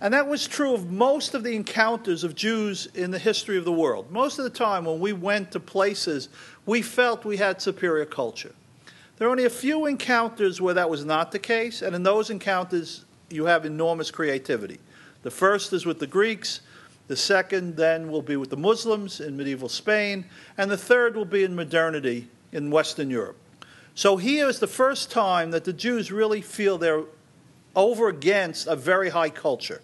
[0.00, 3.64] And that was true of most of the encounters of Jews in the history of
[3.64, 4.12] the world.
[4.12, 6.28] Most of the time, when we went to places,
[6.66, 8.54] we felt we had superior culture.
[9.16, 12.30] There are only a few encounters where that was not the case, and in those
[12.30, 14.78] encounters, you have enormous creativity.
[15.22, 16.60] The first is with the Greeks,
[17.08, 21.24] the second then will be with the Muslims in medieval Spain, and the third will
[21.24, 23.36] be in modernity in Western Europe.
[23.96, 27.02] So here is the first time that the Jews really feel they're
[27.74, 29.80] over against a very high culture.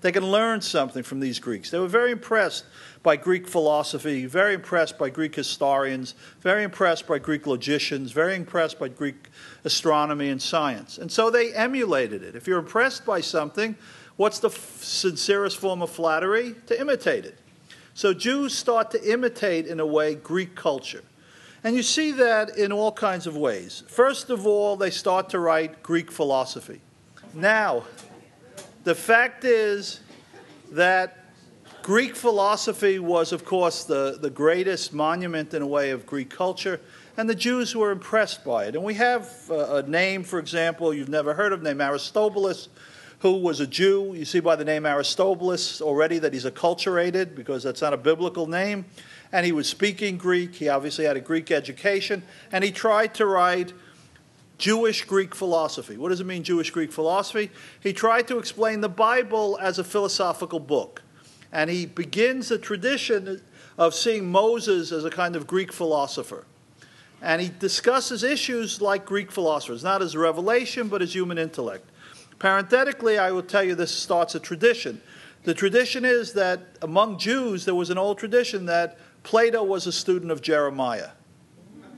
[0.00, 1.70] They can learn something from these Greeks.
[1.70, 2.64] They were very impressed
[3.02, 8.78] by Greek philosophy, very impressed by Greek historians, very impressed by Greek logicians, very impressed
[8.78, 9.28] by Greek
[9.64, 10.98] astronomy and science.
[10.98, 12.36] And so they emulated it.
[12.36, 13.74] If you're impressed by something,
[14.16, 16.54] what's the sincerest form of flattery?
[16.66, 17.38] To imitate it.
[17.94, 21.02] So Jews start to imitate, in a way, Greek culture.
[21.64, 23.82] And you see that in all kinds of ways.
[23.88, 26.80] First of all, they start to write Greek philosophy.
[27.34, 27.82] Now,
[28.84, 30.00] the fact is
[30.72, 31.18] that
[31.82, 36.80] Greek philosophy was, of course, the, the greatest monument in a way of Greek culture,
[37.16, 38.74] and the Jews were impressed by it.
[38.74, 42.68] And we have a, a name, for example, you've never heard of, named Aristobulus,
[43.20, 44.12] who was a Jew.
[44.14, 48.46] You see by the name Aristobulus already that he's acculturated because that's not a biblical
[48.46, 48.84] name.
[49.32, 50.54] And he was speaking Greek.
[50.54, 52.22] He obviously had a Greek education.
[52.52, 53.72] And he tried to write
[54.58, 55.96] Jewish Greek philosophy.
[55.96, 57.50] What does it mean, Jewish Greek philosophy?
[57.80, 61.02] He tried to explain the Bible as a philosophical book.
[61.52, 63.40] And he begins the tradition
[63.78, 66.44] of seeing Moses as a kind of Greek philosopher.
[67.22, 71.88] And he discusses issues like Greek philosophers, not as revelation, but as human intellect.
[72.38, 75.00] Parenthetically, I will tell you this starts a tradition.
[75.44, 79.92] The tradition is that among Jews, there was an old tradition that Plato was a
[79.92, 81.10] student of Jeremiah.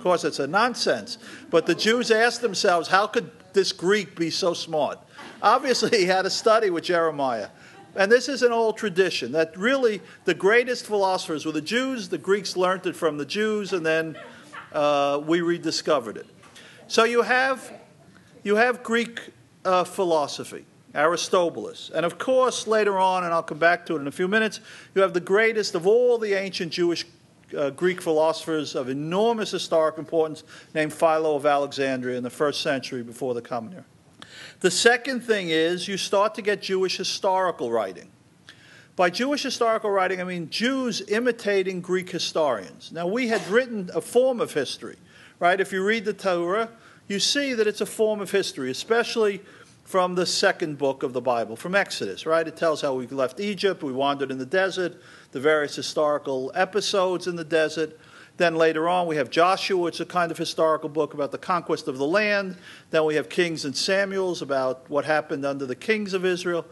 [0.01, 1.19] Of course, it's a nonsense.
[1.51, 4.99] But the Jews asked themselves, how could this Greek be so smart?
[5.43, 7.51] Obviously, he had a study with Jeremiah.
[7.95, 12.17] And this is an old tradition that really the greatest philosophers were the Jews, the
[12.17, 14.17] Greeks learned it from the Jews, and then
[14.73, 16.27] uh, we rediscovered it.
[16.89, 17.71] So you have,
[18.43, 19.21] you have Greek
[19.67, 21.91] uh, philosophy, Aristobulus.
[21.95, 24.61] And of course, later on, and I'll come back to it in a few minutes,
[24.95, 27.05] you have the greatest of all the ancient Jewish
[27.57, 33.03] uh, Greek philosophers of enormous historic importance named Philo of Alexandria in the first century
[33.03, 33.85] before the Common Era.
[34.61, 38.11] The second thing is you start to get Jewish historical writing.
[38.97, 42.93] By Jewish historical writing, I mean Jews imitating Greek historians.
[42.93, 44.97] Now, we had written a form of history,
[45.39, 45.59] right?
[45.59, 46.69] If you read the Torah,
[47.09, 49.43] you see that it's a form of history, especially
[49.91, 52.47] from the second book of the Bible, from Exodus, right?
[52.47, 57.27] It tells how we left Egypt, we wandered in the desert, the various historical episodes
[57.27, 57.99] in the desert.
[58.37, 61.89] Then later on, we have Joshua, it's a kind of historical book about the conquest
[61.89, 62.57] of the land.
[62.91, 66.65] Then we have Kings and Samuels about what happened under the kings of Israel.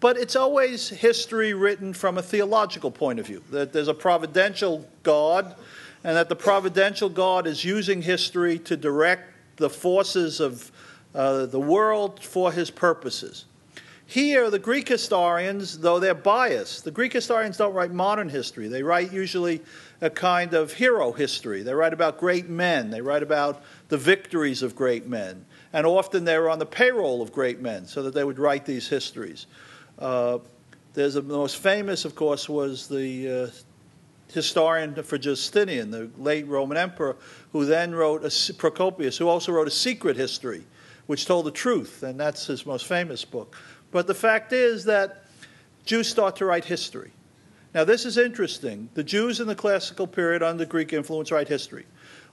[0.00, 4.84] But it's always history written from a theological point of view, that there's a providential
[5.04, 5.54] God,
[6.02, 10.72] and that the providential God is using history to direct the forces of
[11.18, 13.44] uh, the world for his purposes.
[14.06, 18.68] Here, the Greek historians, though they're biased, the Greek historians don't write modern history.
[18.68, 19.60] They write usually
[20.00, 21.62] a kind of hero history.
[21.62, 25.44] They write about great men, they write about the victories of great men.
[25.72, 28.86] And often they're on the payroll of great men so that they would write these
[28.88, 29.46] histories.
[29.98, 30.38] Uh,
[30.94, 33.50] there's a, the most famous, of course, was the uh,
[34.32, 37.16] historian for Justinian, the late Roman emperor,
[37.52, 40.64] who then wrote a, Procopius, who also wrote a secret history,
[41.08, 43.56] which told the truth, and that's his most famous book.
[43.90, 45.24] But the fact is that
[45.86, 47.12] Jews start to write history.
[47.74, 48.90] Now, this is interesting.
[48.92, 51.86] The Jews in the classical period under Greek influence write history.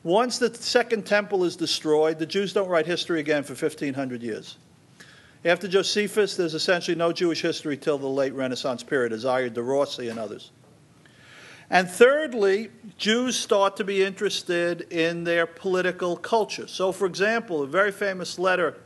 [0.03, 4.57] Once the Second Temple is destroyed, the Jews don't write history again for 1,500 years.
[5.45, 10.09] After Josephus, there's essentially no Jewish history till the late Renaissance period, Azariah de Rossi
[10.09, 10.51] and others.
[11.69, 16.67] And thirdly, Jews start to be interested in their political culture.
[16.67, 18.77] So, for example, a very famous letter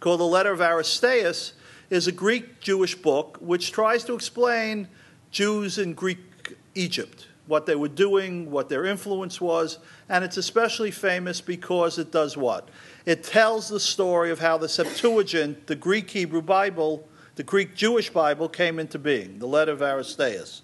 [0.00, 1.52] called the Letter of Aristeas
[1.88, 4.88] is a Greek Jewish book which tries to explain
[5.30, 9.78] Jews in Greek Egypt, what they were doing, what their influence was,
[10.08, 12.70] and it's especially famous because it does what?
[13.06, 18.10] It tells the story of how the Septuagint, the Greek Hebrew Bible, the Greek Jewish
[18.10, 20.62] Bible came into being, the letter of Aristeas.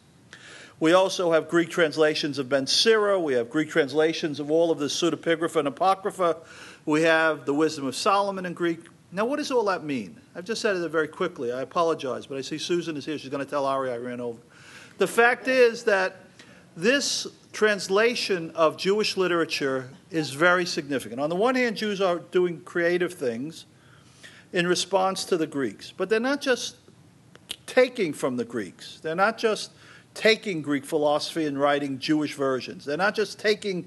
[0.81, 3.19] We also have Greek translations of Ben Sira.
[3.19, 6.37] We have Greek translations of all of the pseudepigrapha and apocrypha.
[6.87, 8.81] We have the Wisdom of Solomon in Greek.
[9.11, 10.21] Now, what does all that mean?
[10.37, 11.51] I've just said it very quickly.
[11.51, 13.19] I apologize, but I see Susan is here.
[13.19, 14.39] She's going to tell Ari I ran over.
[14.99, 16.17] The fact is that
[16.77, 21.21] this translation of Jewish literature is very significant.
[21.21, 23.65] On the one hand, Jews are doing creative things
[24.53, 26.77] in response to the Greeks, but they're not just
[27.67, 29.01] taking from the Greeks.
[29.03, 29.73] They're not just
[30.19, 32.85] taking Greek philosophy and writing Jewish versions.
[32.85, 33.87] They're not just taking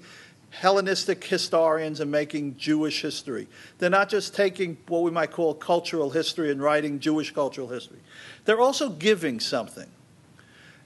[0.49, 3.47] Hellenistic historians and making Jewish history.
[3.77, 7.99] They're not just taking what we might call cultural history and writing Jewish cultural history.
[8.45, 9.89] They're also giving something.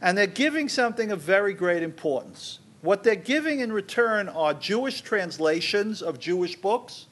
[0.01, 2.59] And they're giving something of very great importance.
[2.81, 7.05] What they're giving in return are Jewish translations of Jewish books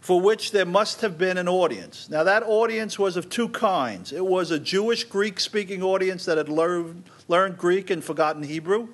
[0.00, 2.10] for which there must have been an audience.
[2.10, 6.36] Now, that audience was of two kinds it was a Jewish Greek speaking audience that
[6.36, 8.88] had learned, learned Greek and forgotten Hebrew.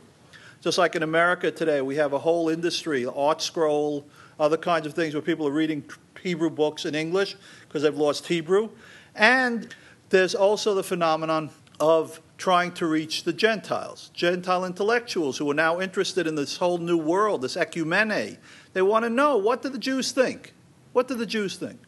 [0.60, 4.04] Just like in America today, we have a whole industry, ArtScroll,
[4.38, 5.84] other kinds of things where people are reading
[6.22, 8.70] Hebrew books in English because they've lost Hebrew.
[9.14, 9.74] And
[10.10, 15.80] there's also the phenomenon of trying to reach the Gentiles, Gentile intellectuals who are now
[15.80, 18.38] interested in this whole new world, this ecumene.
[18.72, 20.54] They want to know what do the Jews think?
[20.92, 21.78] What do the Jews think?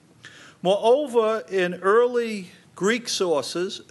[0.62, 3.82] Moreover, in early Greek sources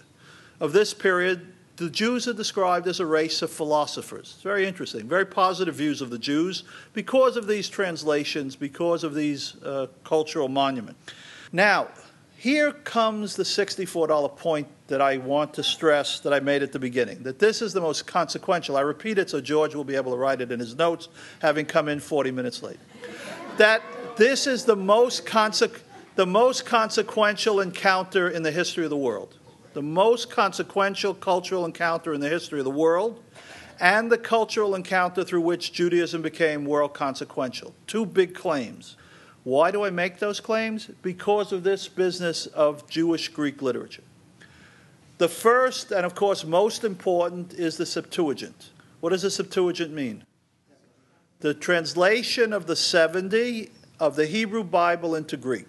[0.60, 4.34] of this period, the Jews are described as a race of philosophers.
[4.36, 6.64] It's very interesting, very positive views of the Jews
[6.94, 11.00] because of these translations, because of these uh, cultural monuments.
[11.52, 11.88] Now,
[12.38, 16.78] here comes the $64 point that I want to stress that I made at the
[16.78, 18.78] beginning that this is the most consequential.
[18.78, 21.08] I repeat it so George will be able to write it in his notes,
[21.40, 22.80] having come in 40 minutes late.
[23.58, 23.82] That
[24.18, 25.82] this is the most, conse-
[26.16, 29.36] the most consequential encounter in the history of the world.
[29.74, 33.22] The most consequential cultural encounter in the history of the world,
[33.80, 37.74] and the cultural encounter through which Judaism became world consequential.
[37.88, 38.95] Two big claims.
[39.43, 40.89] Why do I make those claims?
[41.01, 44.03] Because of this business of Jewish Greek literature.
[45.17, 48.69] The first, and of course most important, is the Septuagint.
[48.99, 50.26] What does the Septuagint mean?
[51.39, 55.67] The translation of the 70 of the Hebrew Bible into Greek.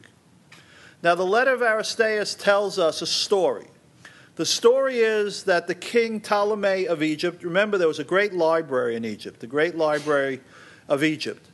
[1.02, 3.66] Now, the letter of Aristeas tells us a story.
[4.36, 8.96] The story is that the king Ptolemy of Egypt, remember there was a great library
[8.96, 10.40] in Egypt, the great library
[10.88, 11.46] of Egypt.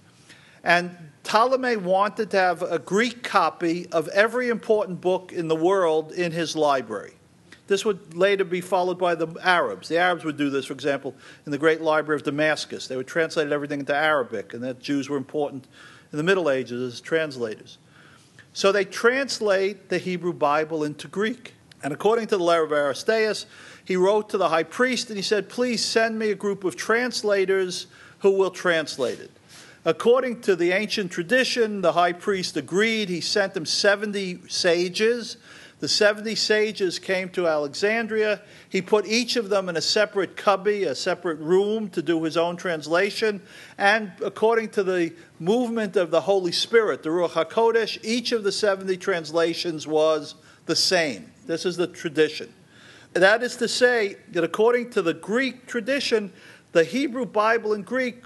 [0.62, 6.12] And Ptolemy wanted to have a Greek copy of every important book in the world
[6.12, 7.14] in his library.
[7.66, 9.88] This would later be followed by the Arabs.
[9.88, 11.14] The Arabs would do this, for example,
[11.44, 12.86] in the great library of Damascus.
[12.86, 15.66] They would translate everything into Arabic, and that Jews were important
[16.10, 17.76] in the Middle Ages as translators.
[18.54, 21.54] So they translate the Hebrew Bible into Greek.
[21.82, 23.46] And according to the letter of Aristeas,
[23.84, 26.76] he wrote to the high priest and he said, Please send me a group of
[26.76, 27.86] translators
[28.20, 29.30] who will translate it.
[29.84, 33.08] According to the ancient tradition, the high priest agreed.
[33.08, 35.36] He sent him 70 sages
[35.80, 38.40] the 70 sages came to Alexandria.
[38.68, 42.36] He put each of them in a separate cubby, a separate room to do his
[42.36, 43.40] own translation.
[43.76, 48.50] And according to the movement of the Holy Spirit, the Ruach HaKodesh, each of the
[48.50, 50.34] 70 translations was
[50.68, 51.32] the same.
[51.46, 52.54] This is the tradition.
[53.14, 56.32] That is to say, that according to the Greek tradition,
[56.72, 58.22] the Hebrew Bible in Greek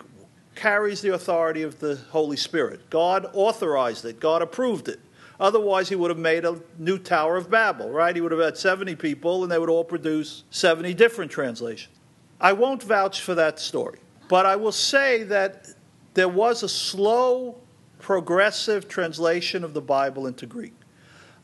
[0.55, 2.91] carries the authority of the Holy Spirit.
[2.91, 5.01] God authorized it, God approved it.
[5.41, 8.15] Otherwise, he would have made a new Tower of Babel, right?
[8.15, 11.97] He would have had 70 people and they would all produce 70 different translations.
[12.41, 15.69] I won't vouch for that story, but I will say that
[16.15, 17.57] there was a slow,
[17.99, 20.75] progressive translation of the Bible into Greek.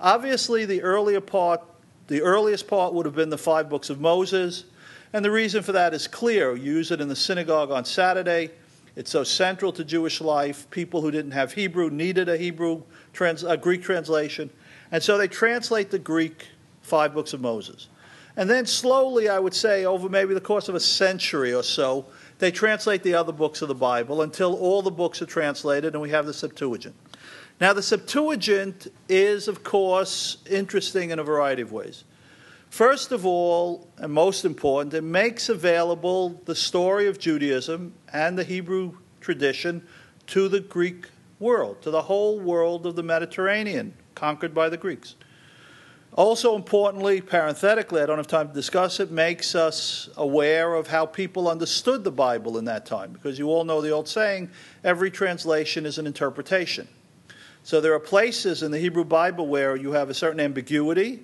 [0.01, 1.61] Obviously, the earlier part,
[2.07, 4.65] the earliest part would have been the five books of Moses,
[5.13, 6.55] and the reason for that is clear.
[6.55, 8.51] You use it in the synagogue on Saturday.
[8.95, 10.69] It's so central to Jewish life.
[10.71, 12.83] People who didn't have Hebrew needed a Hebrew
[13.13, 14.51] trans, a Greek translation.
[14.91, 16.49] And so they translate the Greek
[16.83, 17.89] five books of Moses.
[18.37, 22.07] And then slowly, I would say, over maybe the course of a century or so,
[22.39, 26.03] they translate the other books of the Bible until all the books are translated and
[26.03, 26.95] we have the Septuagint.
[27.61, 32.05] Now, the Septuagint is, of course, interesting in a variety of ways.
[32.71, 38.45] First of all, and most important, it makes available the story of Judaism and the
[38.45, 39.87] Hebrew tradition
[40.29, 41.07] to the Greek
[41.41, 45.17] world, to the whole world of the Mediterranean, conquered by the Greeks.
[46.13, 51.07] Also, importantly, parenthetically, I don't have time to discuss it, makes us aware of how
[51.07, 54.51] people understood the Bible in that time, because you all know the old saying
[54.85, 56.87] every translation is an interpretation.
[57.69, 61.23] So there are places in the Hebrew Bible where you have a certain ambiguity,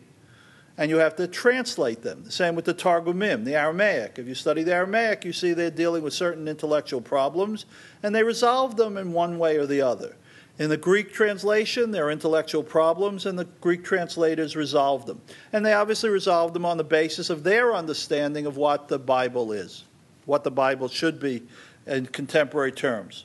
[0.76, 2.22] and you have to translate them.
[2.22, 4.18] The same with the Targumim, the Aramaic.
[4.18, 7.64] If you study the Aramaic, you see they're dealing with certain intellectual problems,
[8.02, 10.16] and they resolve them in one way or the other.
[10.58, 15.22] In the Greek translation, there are intellectual problems, and the Greek translators resolve them.
[15.54, 19.50] And they obviously resolve them on the basis of their understanding of what the Bible
[19.52, 19.84] is,
[20.26, 21.42] what the Bible should be
[21.86, 23.24] in contemporary terms.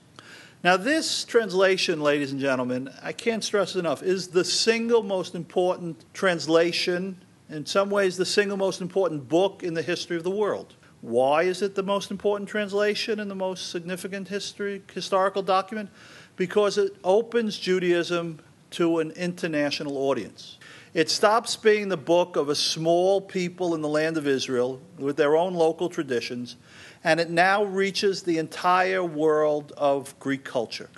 [0.61, 6.03] Now, this translation, ladies and gentlemen, I can't stress enough, is the single most important
[6.13, 10.75] translation, in some ways, the single most important book in the history of the world.
[10.99, 15.91] Why is it the most important translation and the most significant history, historical document?
[16.35, 18.41] Because it opens Judaism
[18.71, 20.57] to an international audience.
[20.93, 25.15] It stops being the book of a small people in the land of Israel with
[25.15, 26.57] their own local traditions,
[27.03, 30.89] and it now reaches the entire world of Greek culture.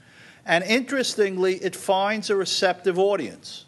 [0.46, 3.66] And interestingly, it finds a receptive audience.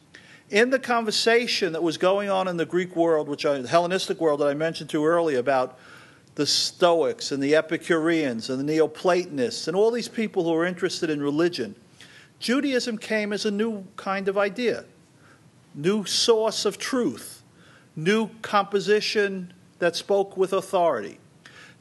[0.50, 4.20] In the conversation that was going on in the Greek world, which I, the Hellenistic
[4.20, 5.80] world that I mentioned to earlier about
[6.36, 11.10] the Stoics and the Epicureans and the Neoplatonists and all these people who were interested
[11.10, 11.76] in religion,
[12.40, 14.86] Judaism came as a new kind of idea,
[15.76, 17.44] new source of truth,
[17.96, 21.20] new composition that spoke with authority.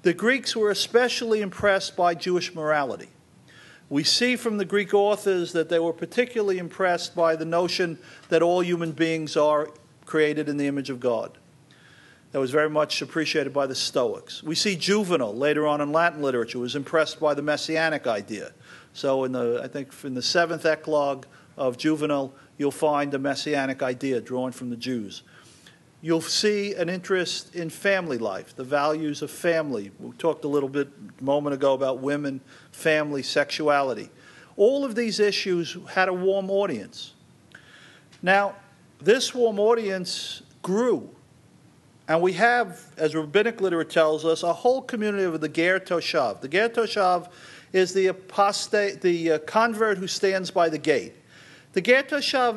[0.02, 3.08] The Greeks were especially impressed by Jewish morality.
[3.88, 7.98] We see from the Greek authors that they were particularly impressed by the notion
[8.28, 9.68] that all human beings are
[10.04, 11.38] created in the image of God
[12.32, 14.42] that was very much appreciated by the Stoics.
[14.42, 18.52] We see Juvenal later on in Latin literature was impressed by the messianic idea.
[18.94, 21.26] So in the I think in the seventh eclogue
[21.58, 25.22] of Juvenal, you'll find a messianic idea drawn from the Jews.
[26.02, 29.92] You'll see an interest in family life, the values of family.
[29.98, 30.88] We talked a little bit
[31.20, 32.40] a moment ago about women,
[32.72, 34.10] family, sexuality.
[34.56, 37.14] All of these issues had a warm audience.
[38.20, 38.56] Now,
[39.00, 41.08] this warm audience grew
[42.08, 46.40] and we have, as rabbinic literature tells us, a whole community of the Ger Toshav.
[46.40, 47.30] The Ger Toshav
[47.72, 51.14] is the apostate, the uh, convert who stands by the gate.
[51.72, 52.04] The Ger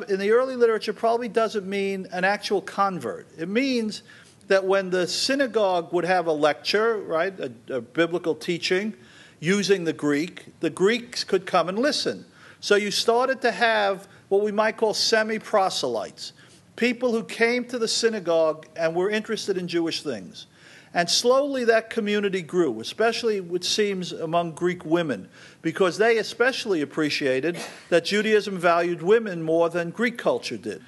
[0.08, 3.26] in the early literature probably doesn't mean an actual convert.
[3.38, 4.02] It means
[4.48, 8.94] that when the synagogue would have a lecture, right, a, a biblical teaching
[9.40, 12.24] using the Greek, the Greeks could come and listen.
[12.60, 16.32] So you started to have what we might call semi proselytes
[16.76, 20.46] people who came to the synagogue and were interested in Jewish things.
[20.96, 25.28] And slowly that community grew, especially, it seems, among Greek women,
[25.60, 27.58] because they especially appreciated
[27.90, 30.82] that Judaism valued women more than Greek culture did.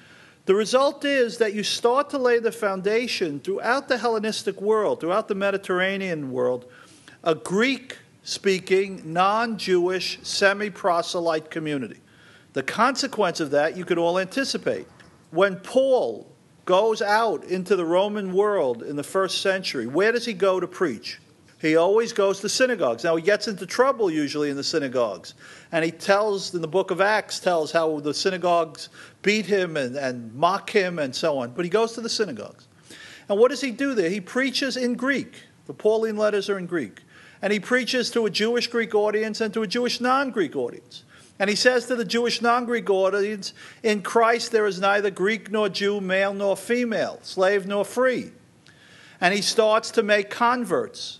[0.47, 5.27] The result is that you start to lay the foundation throughout the Hellenistic world, throughout
[5.27, 6.65] the Mediterranean world,
[7.23, 11.99] a Greek speaking, non Jewish, semi proselyte community.
[12.53, 14.87] The consequence of that you could all anticipate
[15.29, 16.27] when Paul
[16.69, 20.67] goes out into the Roman world in the first century, where does he go to
[20.67, 21.19] preach?
[21.59, 23.03] He always goes to synagogues.
[23.03, 25.33] Now he gets into trouble usually in the synagogues.
[25.71, 28.89] And he tells in the book of Acts tells how the synagogues
[29.23, 31.53] beat him and, and mock him and so on.
[31.53, 32.67] But he goes to the synagogues.
[33.29, 34.11] And what does he do there?
[34.11, 35.41] He preaches in Greek.
[35.65, 37.01] The Pauline letters are in Greek.
[37.41, 41.03] And he preaches to a Jewish Greek audience and to a Jewish non Greek audience.
[41.39, 45.49] And he says to the Jewish non Greek audience, In Christ there is neither Greek
[45.49, 48.31] nor Jew, male nor female, slave nor free.
[49.21, 51.19] And he starts to make converts.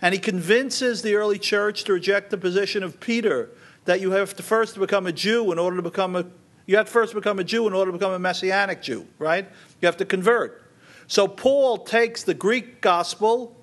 [0.00, 3.50] And he convinces the early church to reject the position of Peter
[3.84, 6.26] that you have to first become a Jew in order to become a
[6.66, 9.48] you have to first become a Jew in order to become a messianic Jew, right?
[9.80, 10.62] You have to convert.
[11.08, 13.56] So Paul takes the Greek gospel,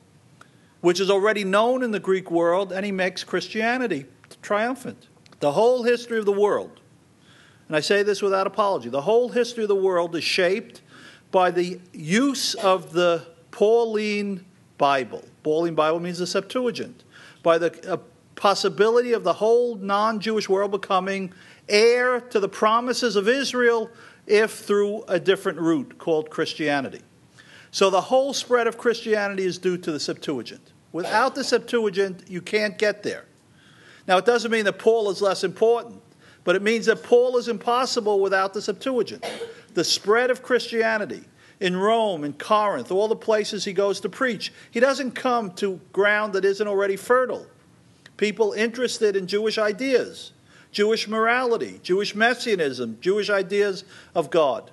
[0.82, 4.06] which is already known in the Greek world, and he makes Christianity
[4.42, 5.08] triumphant.
[5.40, 6.80] The whole history of the world,
[7.68, 10.82] and I say this without apology, the whole history of the world is shaped
[11.32, 14.46] by the use of the Pauline
[14.78, 15.24] Bible.
[15.44, 17.04] Pauline Bible means the Septuagint.
[17.44, 17.98] By the uh,
[18.36, 21.34] possibility of the whole non Jewish world becoming
[21.68, 23.90] heir to the promises of Israel
[24.26, 27.02] if through a different route called Christianity.
[27.72, 30.72] So the whole spread of Christianity is due to the Septuagint.
[30.92, 33.26] Without the Septuagint, you can't get there.
[34.10, 36.02] Now, it doesn't mean that Paul is less important,
[36.44, 39.24] but it means that Paul is impossible without the Septuagint.
[39.76, 41.26] The spread of Christianity
[41.60, 45.80] in Rome, in Corinth, all the places he goes to preach, he doesn't come to
[45.94, 47.46] ground that isn't already fertile.
[48.18, 50.32] People interested in Jewish ideas,
[50.72, 53.84] Jewish morality, Jewish messianism, Jewish ideas
[54.16, 54.72] of God.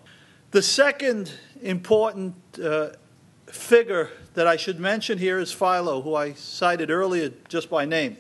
[0.53, 1.31] The second
[1.61, 2.89] important uh,
[3.49, 8.17] figure that I should mention here is Philo, who I cited earlier just by name.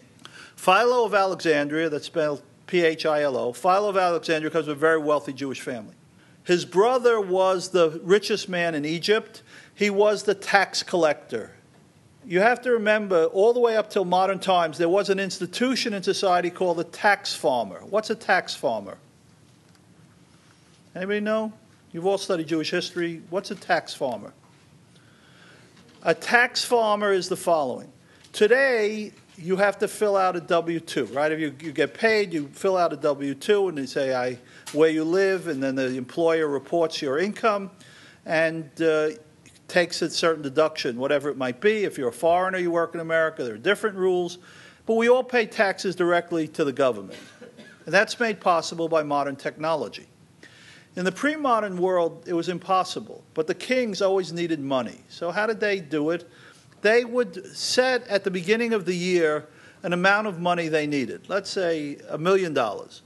[0.56, 4.72] Philo of Alexandria, that's spelled P H I L O, Philo of Alexandria comes from
[4.72, 5.94] a very wealthy Jewish family.
[6.44, 9.42] His brother was the richest man in Egypt.
[9.74, 11.52] He was the tax collector
[12.26, 15.94] you have to remember, all the way up till modern times, there was an institution
[15.94, 17.80] in society called the tax farmer.
[17.88, 18.98] What's a tax farmer?
[20.94, 21.52] Anybody know?
[21.92, 23.22] You've all studied Jewish history.
[23.30, 24.32] What's a tax farmer?
[26.02, 27.92] A tax farmer is the following.
[28.32, 31.30] Today, you have to fill out a W 2, right?
[31.30, 34.38] If you, you get paid, you fill out a W 2 and they say I,
[34.72, 37.70] where you live, and then the employer reports your income
[38.24, 39.10] and uh,
[39.68, 41.84] takes a certain deduction, whatever it might be.
[41.84, 44.38] If you're a foreigner, you work in America, there are different rules.
[44.86, 47.18] But we all pay taxes directly to the government.
[47.84, 50.06] And that's made possible by modern technology.
[50.96, 54.98] In the pre modern world, it was impossible, but the kings always needed money.
[55.08, 56.28] So, how did they do it?
[56.86, 59.48] They would set at the beginning of the year
[59.82, 63.02] an amount of money they needed, let's say a million dollars.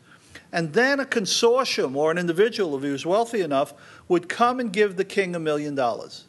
[0.53, 3.73] And then a consortium or an individual, if he was wealthy enough,
[4.07, 6.27] would come and give the king a million dollars.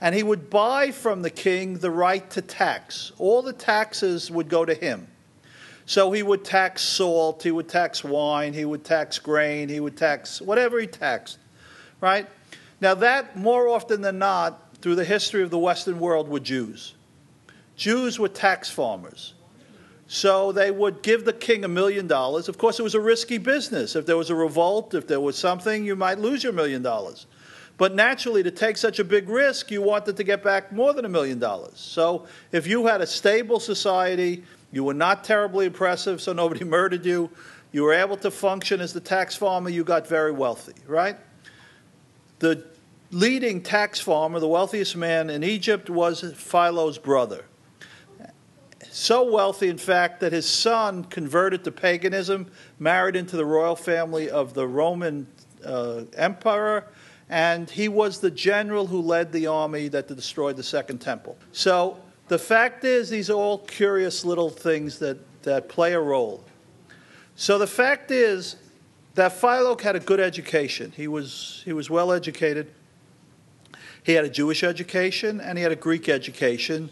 [0.00, 3.12] And he would buy from the king the right to tax.
[3.18, 5.08] All the taxes would go to him.
[5.84, 9.98] So he would tax salt, he would tax wine, he would tax grain, he would
[9.98, 11.36] tax whatever he taxed,
[12.00, 12.26] right?
[12.80, 16.94] Now, that more often than not, through the history of the Western world, were Jews.
[17.76, 19.34] Jews were tax farmers.
[20.08, 22.48] So they would give the king a million dollars.
[22.48, 23.96] Of course, it was a risky business.
[23.96, 27.26] If there was a revolt, if there was something, you might lose your million dollars.
[27.78, 31.04] But naturally, to take such a big risk, you wanted to get back more than
[31.04, 31.78] a million dollars.
[31.78, 37.06] So if you had a stable society, you were not terribly oppressive, so nobody murdered
[37.06, 37.30] you.
[37.72, 39.70] You were able to function as the tax farmer.
[39.70, 41.16] You got very wealthy, right?
[42.40, 42.66] The
[43.12, 47.44] leading tax farmer, the wealthiest man in Egypt, was Philo's brother.
[48.90, 54.28] So wealthy, in fact, that his son converted to paganism, married into the royal family
[54.28, 55.26] of the Roman
[55.64, 56.88] uh, emperor,
[57.28, 61.38] and he was the general who led the army that destroyed the Second Temple.
[61.52, 61.98] So
[62.28, 66.44] the fact is, these are all curious little things that, that play a role.
[67.36, 68.56] So the fact is
[69.14, 70.92] that Philo had a good education.
[70.94, 72.70] He was, he was well educated.
[74.04, 76.90] He had a Jewish education and he had a Greek education,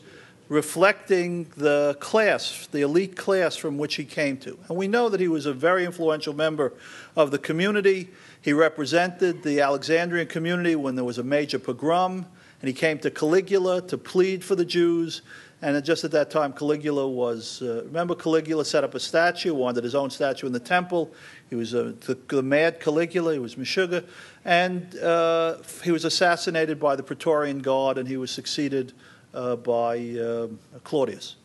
[0.49, 4.59] reflecting the class, the elite class from which he came to.
[4.69, 6.73] And we know that he was a very influential member
[7.17, 8.11] of the community.
[8.41, 12.27] He represented the Alexandrian community when there was a major pogrom
[12.61, 15.23] and he came to Caligula to plead for the Jews.
[15.63, 19.85] And just at that time, Caligula was, uh, remember, Caligula set up a statue, wanted
[19.85, 21.13] his own statue in the temple.
[21.51, 24.05] He was uh, the, the, mad Caligula, he was Meshuggah.
[24.45, 28.95] And uh, he was assassinated by the Praetorian Guard, and he was succeeded
[29.35, 30.49] uh, by uh,
[30.83, 31.37] Claudius.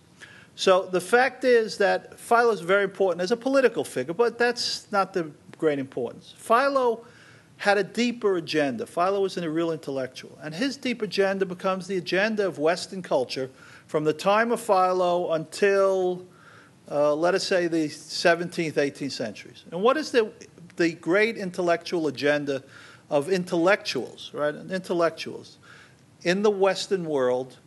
[0.56, 4.90] So the fact is that Philo is very important as a political figure, but that's
[4.92, 6.34] not the great importance.
[6.38, 7.06] Philo
[7.58, 8.86] had a deeper agenda.
[8.86, 10.38] Philo was a real intellectual.
[10.42, 13.50] And his deep agenda becomes the agenda of Western culture
[13.88, 16.26] from the time of Philo until,
[16.92, 19.64] uh, let us say, the 17th, 18th centuries.
[19.72, 20.32] And what is the,
[20.76, 22.64] the great intellectual agenda
[23.10, 24.54] of intellectuals, right?
[24.54, 25.58] Intellectuals
[26.24, 27.58] in the Western world,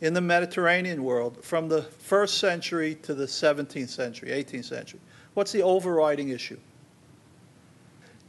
[0.00, 5.00] in the Mediterranean world, from the first century to the 17th century, 18th century?
[5.32, 6.58] What's the overriding issue?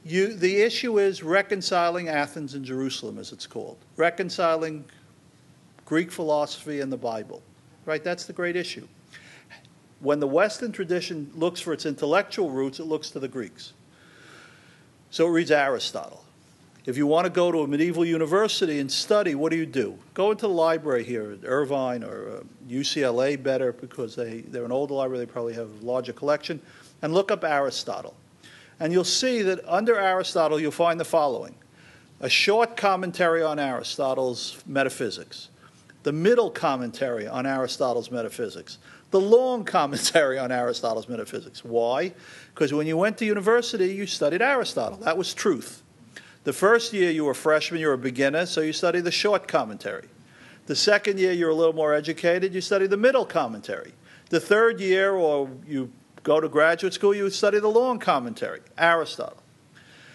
[0.08, 4.86] You, the issue is reconciling Athens and Jerusalem, as it's called, reconciling
[5.84, 7.42] Greek philosophy and the Bible.
[7.86, 8.04] Right?
[8.04, 8.88] That's the great issue.
[10.02, 13.74] When the Western tradition looks for its intellectual roots, it looks to the Greeks.
[15.10, 16.24] So it reads Aristotle.
[16.86, 19.98] If you want to go to a medieval university and study, what do you do?
[20.14, 24.72] Go into the library here at Irvine or uh, UCLA, better because they, they're an
[24.72, 26.62] older library, they probably have a larger collection,
[27.02, 28.16] and look up Aristotle.
[28.80, 31.56] And you'll see that under Aristotle, you'll find the following
[32.22, 35.50] a short commentary on Aristotle's metaphysics,
[36.04, 38.78] the middle commentary on Aristotle's metaphysics,
[39.12, 41.64] the long commentary on Aristotle's metaphysics.
[41.64, 42.14] Why?
[42.54, 44.98] Because when you went to university, you studied Aristotle.
[45.00, 45.84] That was truth.
[46.46, 49.12] The first year you were a freshman, you were a beginner, so you studied the
[49.12, 50.08] short commentary.
[50.68, 53.94] The second year you're a little more educated, you study the middle commentary.
[54.30, 55.92] The third year, or you
[56.26, 59.42] go to graduate school, you would study the long commentary, Aristotle.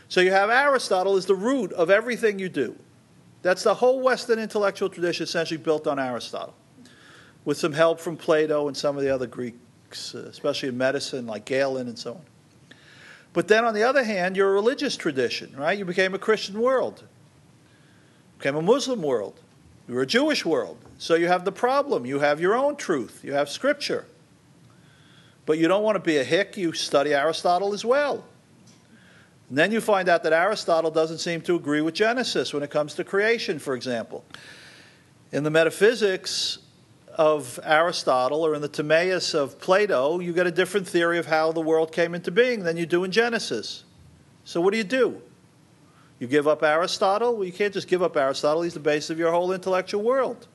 [0.08, 2.76] So you have Aristotle as the root of everything you do.
[3.42, 6.54] That's the whole Western intellectual tradition essentially built on Aristotle,
[7.44, 11.26] with some help from Plato and some of the other Greeks, uh, especially in medicine,
[11.26, 12.76] like Galen and so on.
[13.32, 15.78] But then on the other hand, you're a religious tradition, right?
[15.78, 17.04] You became a Christian world,
[18.36, 19.40] became a Muslim world,
[19.86, 20.78] you were a Jewish world.
[20.98, 22.04] So you have the problem.
[22.04, 24.06] You have your own truth, you have scripture.
[25.50, 28.22] But you don't want to be a hick, you study Aristotle as well.
[29.48, 32.70] And then you find out that Aristotle doesn't seem to agree with Genesis when it
[32.70, 34.24] comes to creation, for example.
[35.32, 36.58] In the metaphysics,
[37.14, 41.50] of Aristotle or in the Timaeus of Plato, you get a different theory of how
[41.50, 43.82] the world came into being than you do in Genesis.
[44.44, 45.20] So, what do you do?
[46.20, 47.34] You give up Aristotle?
[47.34, 50.46] Well, you can't just give up Aristotle, he's the base of your whole intellectual world.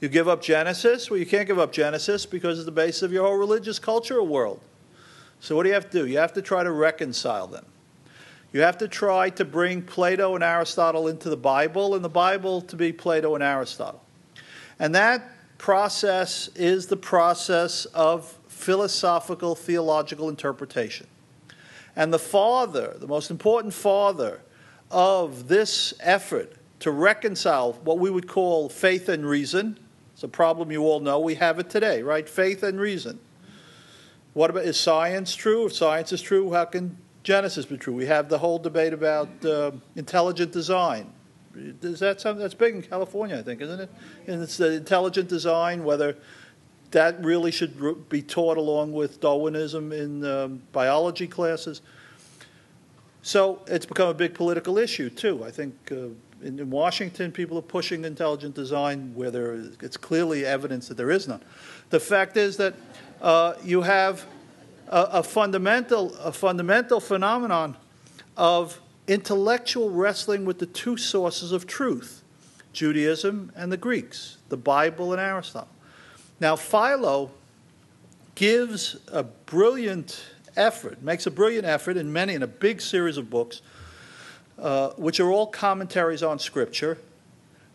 [0.00, 1.10] You give up Genesis?
[1.10, 4.26] Well, you can't give up Genesis because it's the base of your whole religious cultural
[4.26, 4.60] world.
[5.40, 6.06] So, what do you have to do?
[6.06, 7.66] You have to try to reconcile them.
[8.52, 12.60] You have to try to bring Plato and Aristotle into the Bible, and the Bible
[12.62, 14.02] to be Plato and Aristotle.
[14.78, 15.22] And that
[15.58, 21.06] process is the process of philosophical theological interpretation.
[21.96, 24.40] And the father, the most important father
[24.90, 29.78] of this effort to reconcile what we would call faith and reason,
[30.18, 31.20] it's a problem you all know.
[31.20, 32.28] We have it today, right?
[32.28, 33.20] Faith and reason.
[34.34, 35.66] What about is science true?
[35.66, 37.94] If science is true, how can Genesis be true?
[37.94, 41.12] We have the whole debate about uh, intelligent design.
[41.54, 43.38] Is that something that's big in California?
[43.38, 43.90] I think, isn't it?
[44.26, 46.16] And it's the intelligent design, whether
[46.90, 51.80] that really should be taught along with Darwinism in um, biology classes.
[53.22, 55.44] So it's become a big political issue too.
[55.44, 56.08] I think uh,
[56.42, 60.96] in, in, Washington, people are pushing intelligent design where there is, it's clearly evidence that
[60.96, 61.42] there is none.
[61.90, 62.74] The fact is that
[63.20, 64.24] uh, you have
[64.88, 67.76] a, a, fundamental, a fundamental phenomenon
[68.36, 72.22] of intellectual wrestling with the two sources of truth
[72.72, 75.68] Judaism and the Greeks, the Bible and Aristotle.
[76.38, 77.30] Now, Philo
[78.36, 80.22] gives a brilliant
[80.56, 83.62] effort, makes a brilliant effort in many, in a big series of books,
[84.58, 86.98] uh, which are all commentaries on Scripture,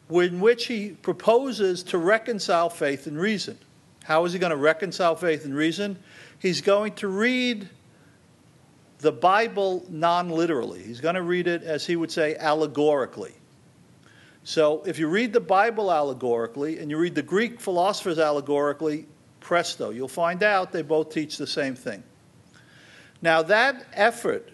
[0.09, 3.57] in which he proposes to reconcile faith and reason.
[4.03, 5.97] How is he going to reconcile faith and reason?
[6.39, 7.69] He's going to read
[8.99, 10.81] the Bible non literally.
[10.81, 13.34] He's going to read it, as he would say, allegorically.
[14.43, 19.05] So if you read the Bible allegorically and you read the Greek philosophers allegorically,
[19.39, 22.03] presto, you'll find out they both teach the same thing.
[23.21, 24.49] Now, that effort,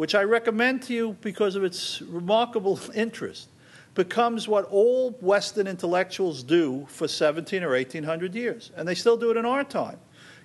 [0.00, 3.48] which I recommend to you because of its remarkable interest,
[3.94, 8.70] becomes what all Western intellectuals do for 17 or 1800 years.
[8.76, 9.98] And they still do it in our time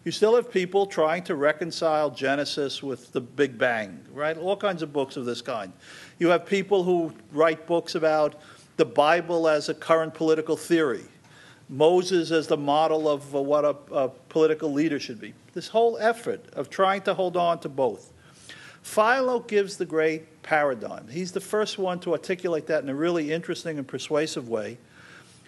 [0.05, 4.37] you still have people trying to reconcile Genesis with the Big Bang, right?
[4.37, 5.73] All kinds of books of this kind.
[6.19, 8.35] You have people who write books about
[8.77, 11.03] the Bible as a current political theory,
[11.69, 15.33] Moses as the model of what a, a political leader should be.
[15.55, 18.13] This whole effort of trying to hold on to both.
[18.85, 21.07] Philo gives the great paradigm.
[21.07, 24.77] He's the first one to articulate that in a really interesting and persuasive way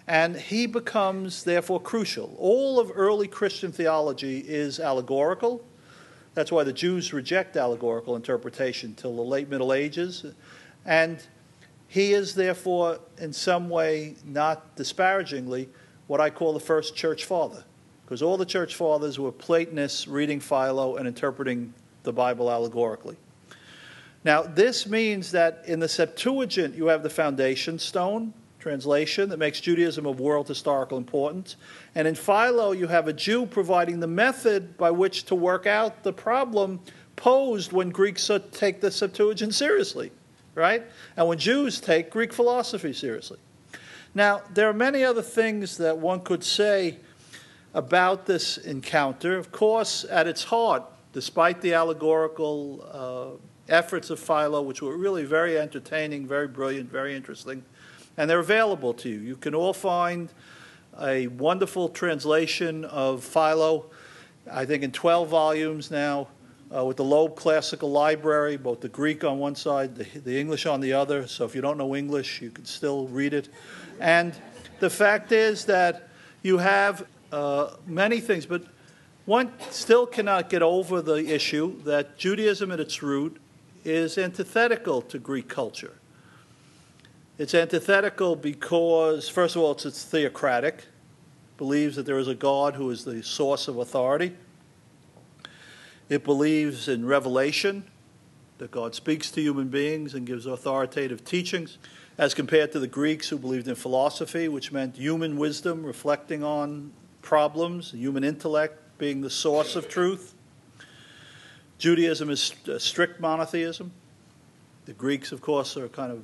[0.07, 2.33] and he becomes, therefore, crucial.
[2.39, 5.61] All of early Christian theology is allegorical.
[6.33, 10.25] That's why the Jews reject allegorical interpretation till the late Middle Ages.
[10.85, 11.21] And
[11.89, 15.67] he is, therefore, in some way, not disparagingly,
[16.07, 17.65] what I call the first church father.
[18.05, 21.73] Because all the church fathers were Platonists reading Philo and interpreting
[22.03, 23.17] the Bible allegorically.
[24.27, 29.61] Now, this means that in the Septuagint, you have the foundation stone, translation that makes
[29.61, 31.55] Judaism of world historical importance.
[31.95, 36.03] And in Philo, you have a Jew providing the method by which to work out
[36.03, 36.81] the problem
[37.15, 40.11] posed when Greeks take the Septuagint seriously,
[40.55, 40.83] right?
[41.15, 43.39] And when Jews take Greek philosophy seriously.
[44.13, 46.97] Now, there are many other things that one could say
[47.73, 49.37] about this encounter.
[49.37, 55.23] Of course, at its heart, despite the allegorical uh, efforts of Philo, which were really
[55.23, 57.63] very entertaining, very brilliant, very interesting,
[58.17, 59.19] and they're available to you.
[59.19, 60.29] You can all find
[60.99, 63.85] a wonderful translation of Philo,
[64.51, 66.27] I think in 12 volumes now,
[66.75, 70.65] uh, with the Loeb Classical Library, both the Greek on one side, the, the English
[70.65, 71.27] on the other.
[71.27, 73.49] So if you don't know English, you can still read it.
[73.99, 74.33] And
[74.79, 76.09] the fact is that
[76.41, 78.63] you have uh, many things, but
[79.25, 83.37] one still cannot get over the issue that Judaism at its root
[83.87, 85.93] is antithetical to Greek culture.
[87.37, 90.85] It's antithetical because, first of all, it's, it's theocratic,
[91.57, 94.35] believes that there is a God who is the source of authority.
[96.09, 97.85] It believes in revelation,
[98.57, 101.77] that God speaks to human beings and gives authoritative teachings,
[102.17, 106.91] as compared to the Greeks who believed in philosophy, which meant human wisdom reflecting on
[107.21, 110.33] problems, human intellect being the source of truth.
[111.77, 113.91] Judaism is strict monotheism.
[114.85, 116.23] The Greeks, of course, are kind of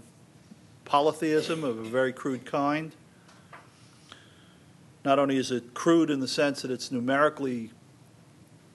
[0.84, 2.92] polytheism of a very crude kind.
[5.06, 7.72] Not only is it crude in the sense that it's numerically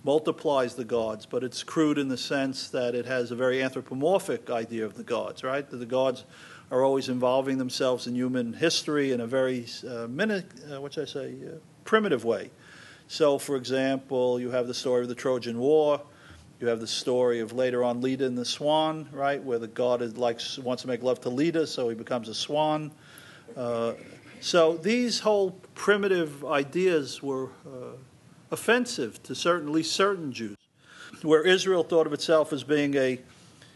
[0.04, 4.48] multiplies the gods, but it's crude in the sense that it has a very anthropomorphic
[4.48, 5.68] idea of the gods, right?
[5.68, 6.24] That the gods
[6.70, 11.08] are always involving themselves in human history in a very, uh, minute, uh, what should
[11.08, 12.50] I say, uh, primitive way.
[13.08, 16.00] So, for example, you have the story of the Trojan War.
[16.60, 20.02] You have the story of later on Leda and the swan, right, where the god
[20.02, 22.90] is, likes wants to make love to Leda, so he becomes a swan.
[23.56, 23.92] Uh,
[24.40, 27.94] so these whole primitive ideas were uh,
[28.50, 30.56] offensive to certainly certain Jews.
[31.22, 33.20] Where Israel thought of itself as being a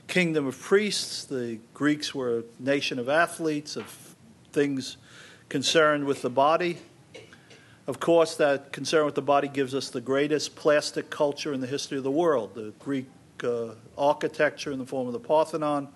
[0.09, 4.17] kingdom of priests, the Greeks were a nation of athletes, of
[4.53, 4.97] things
[5.49, 6.79] concerned with the body.
[7.87, 11.67] Of course, that concern with the body gives us the greatest plastic culture in the
[11.67, 13.07] history of the world the Greek
[13.43, 15.89] uh, architecture in the form of the Parthenon,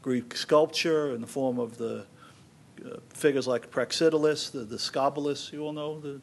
[0.00, 2.06] Greek sculpture in the form of the
[2.84, 6.20] uh, figures like Praxiteles, the, the you all know, the,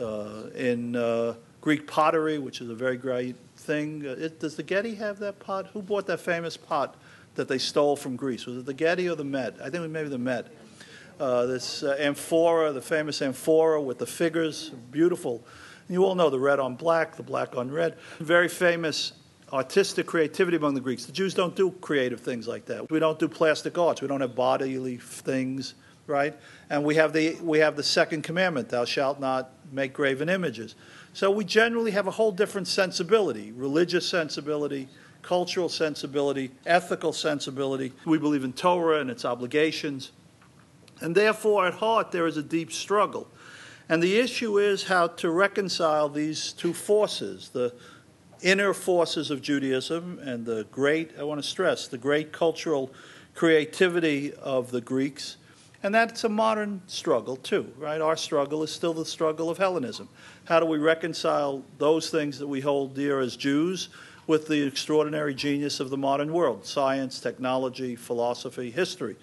[0.00, 4.06] uh, in uh, Greek pottery, which is a very great thing.
[4.06, 5.66] Uh, it, does the Getty have that pot?
[5.72, 6.96] Who bought that famous pot
[7.34, 8.46] that they stole from Greece?
[8.46, 9.56] Was it the Getty or the Met?
[9.60, 10.46] I think it maybe the Met.
[11.18, 15.44] Uh, this uh, amphora, the famous amphora with the figures, beautiful.
[15.88, 17.96] You all know the red on black, the black on red.
[18.20, 19.14] Very famous
[19.52, 21.06] artistic creativity among the Greeks.
[21.06, 22.88] The Jews don't do creative things like that.
[22.88, 24.00] We don't do plastic arts.
[24.00, 25.74] We don't have bodily things,
[26.06, 26.36] right?
[26.70, 30.76] And we have the we have the second commandment: "Thou shalt not make graven images."
[31.14, 34.88] So we generally have a whole different sensibility: religious sensibility,
[35.22, 37.92] cultural sensibility, ethical sensibility.
[38.04, 40.12] We believe in Torah and its obligations.
[41.00, 43.28] And therefore, at heart, there is a deep struggle.
[43.88, 47.74] And the issue is how to reconcile these two forces the
[48.40, 52.92] inner forces of Judaism and the great, I want to stress, the great cultural
[53.34, 55.36] creativity of the Greeks.
[55.82, 58.00] And that's a modern struggle, too, right?
[58.00, 60.08] Our struggle is still the struggle of Hellenism.
[60.44, 63.88] How do we reconcile those things that we hold dear as Jews
[64.26, 69.16] with the extraordinary genius of the modern world science, technology, philosophy, history?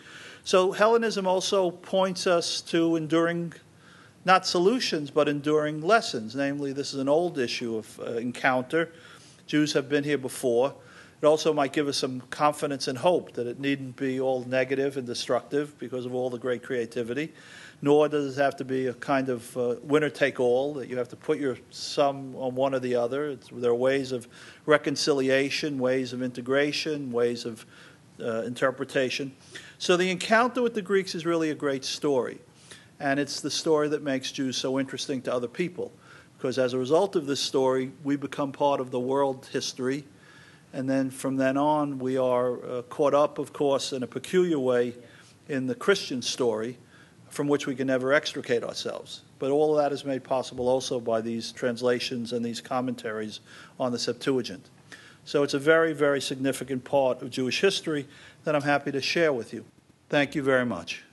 [0.46, 3.54] So Hellenism also points us to enduring,
[4.26, 6.36] not solutions, but enduring lessons.
[6.36, 8.92] Namely, this is an old issue of uh, encounter.
[9.48, 10.76] Jews have been here before.
[11.20, 14.98] It also might give us some confidence and hope that it needn't be all negative
[14.98, 17.34] and destructive because of all the great creativity,
[17.82, 20.98] nor does it have to be a kind of uh, winner take all, that you
[20.98, 23.30] have to put your sum on one or the other.
[23.30, 24.28] It's, there are ways of
[24.68, 27.66] reconciliation, ways of integration, ways of
[28.20, 29.36] uh, interpretation.
[29.78, 32.40] So the encounter with the Greeks is really a great story.
[33.00, 35.92] And it's the story that makes Jews so interesting to other people.
[36.38, 40.06] Because as a result of this story, we become part of the world history.
[40.72, 44.60] And then from then on, we are uh, caught up, of course, in a peculiar
[44.60, 44.94] way
[45.50, 46.78] in the Christian story
[47.30, 49.24] from which we can never extricate ourselves.
[49.40, 53.42] But all of that is made possible also by these translations and these commentaries
[53.78, 54.70] on the Septuagint.
[55.26, 58.08] So it's a very, very significant part of Jewish history
[58.46, 59.66] that I'm happy to share with you.
[60.10, 61.05] Thank you very much.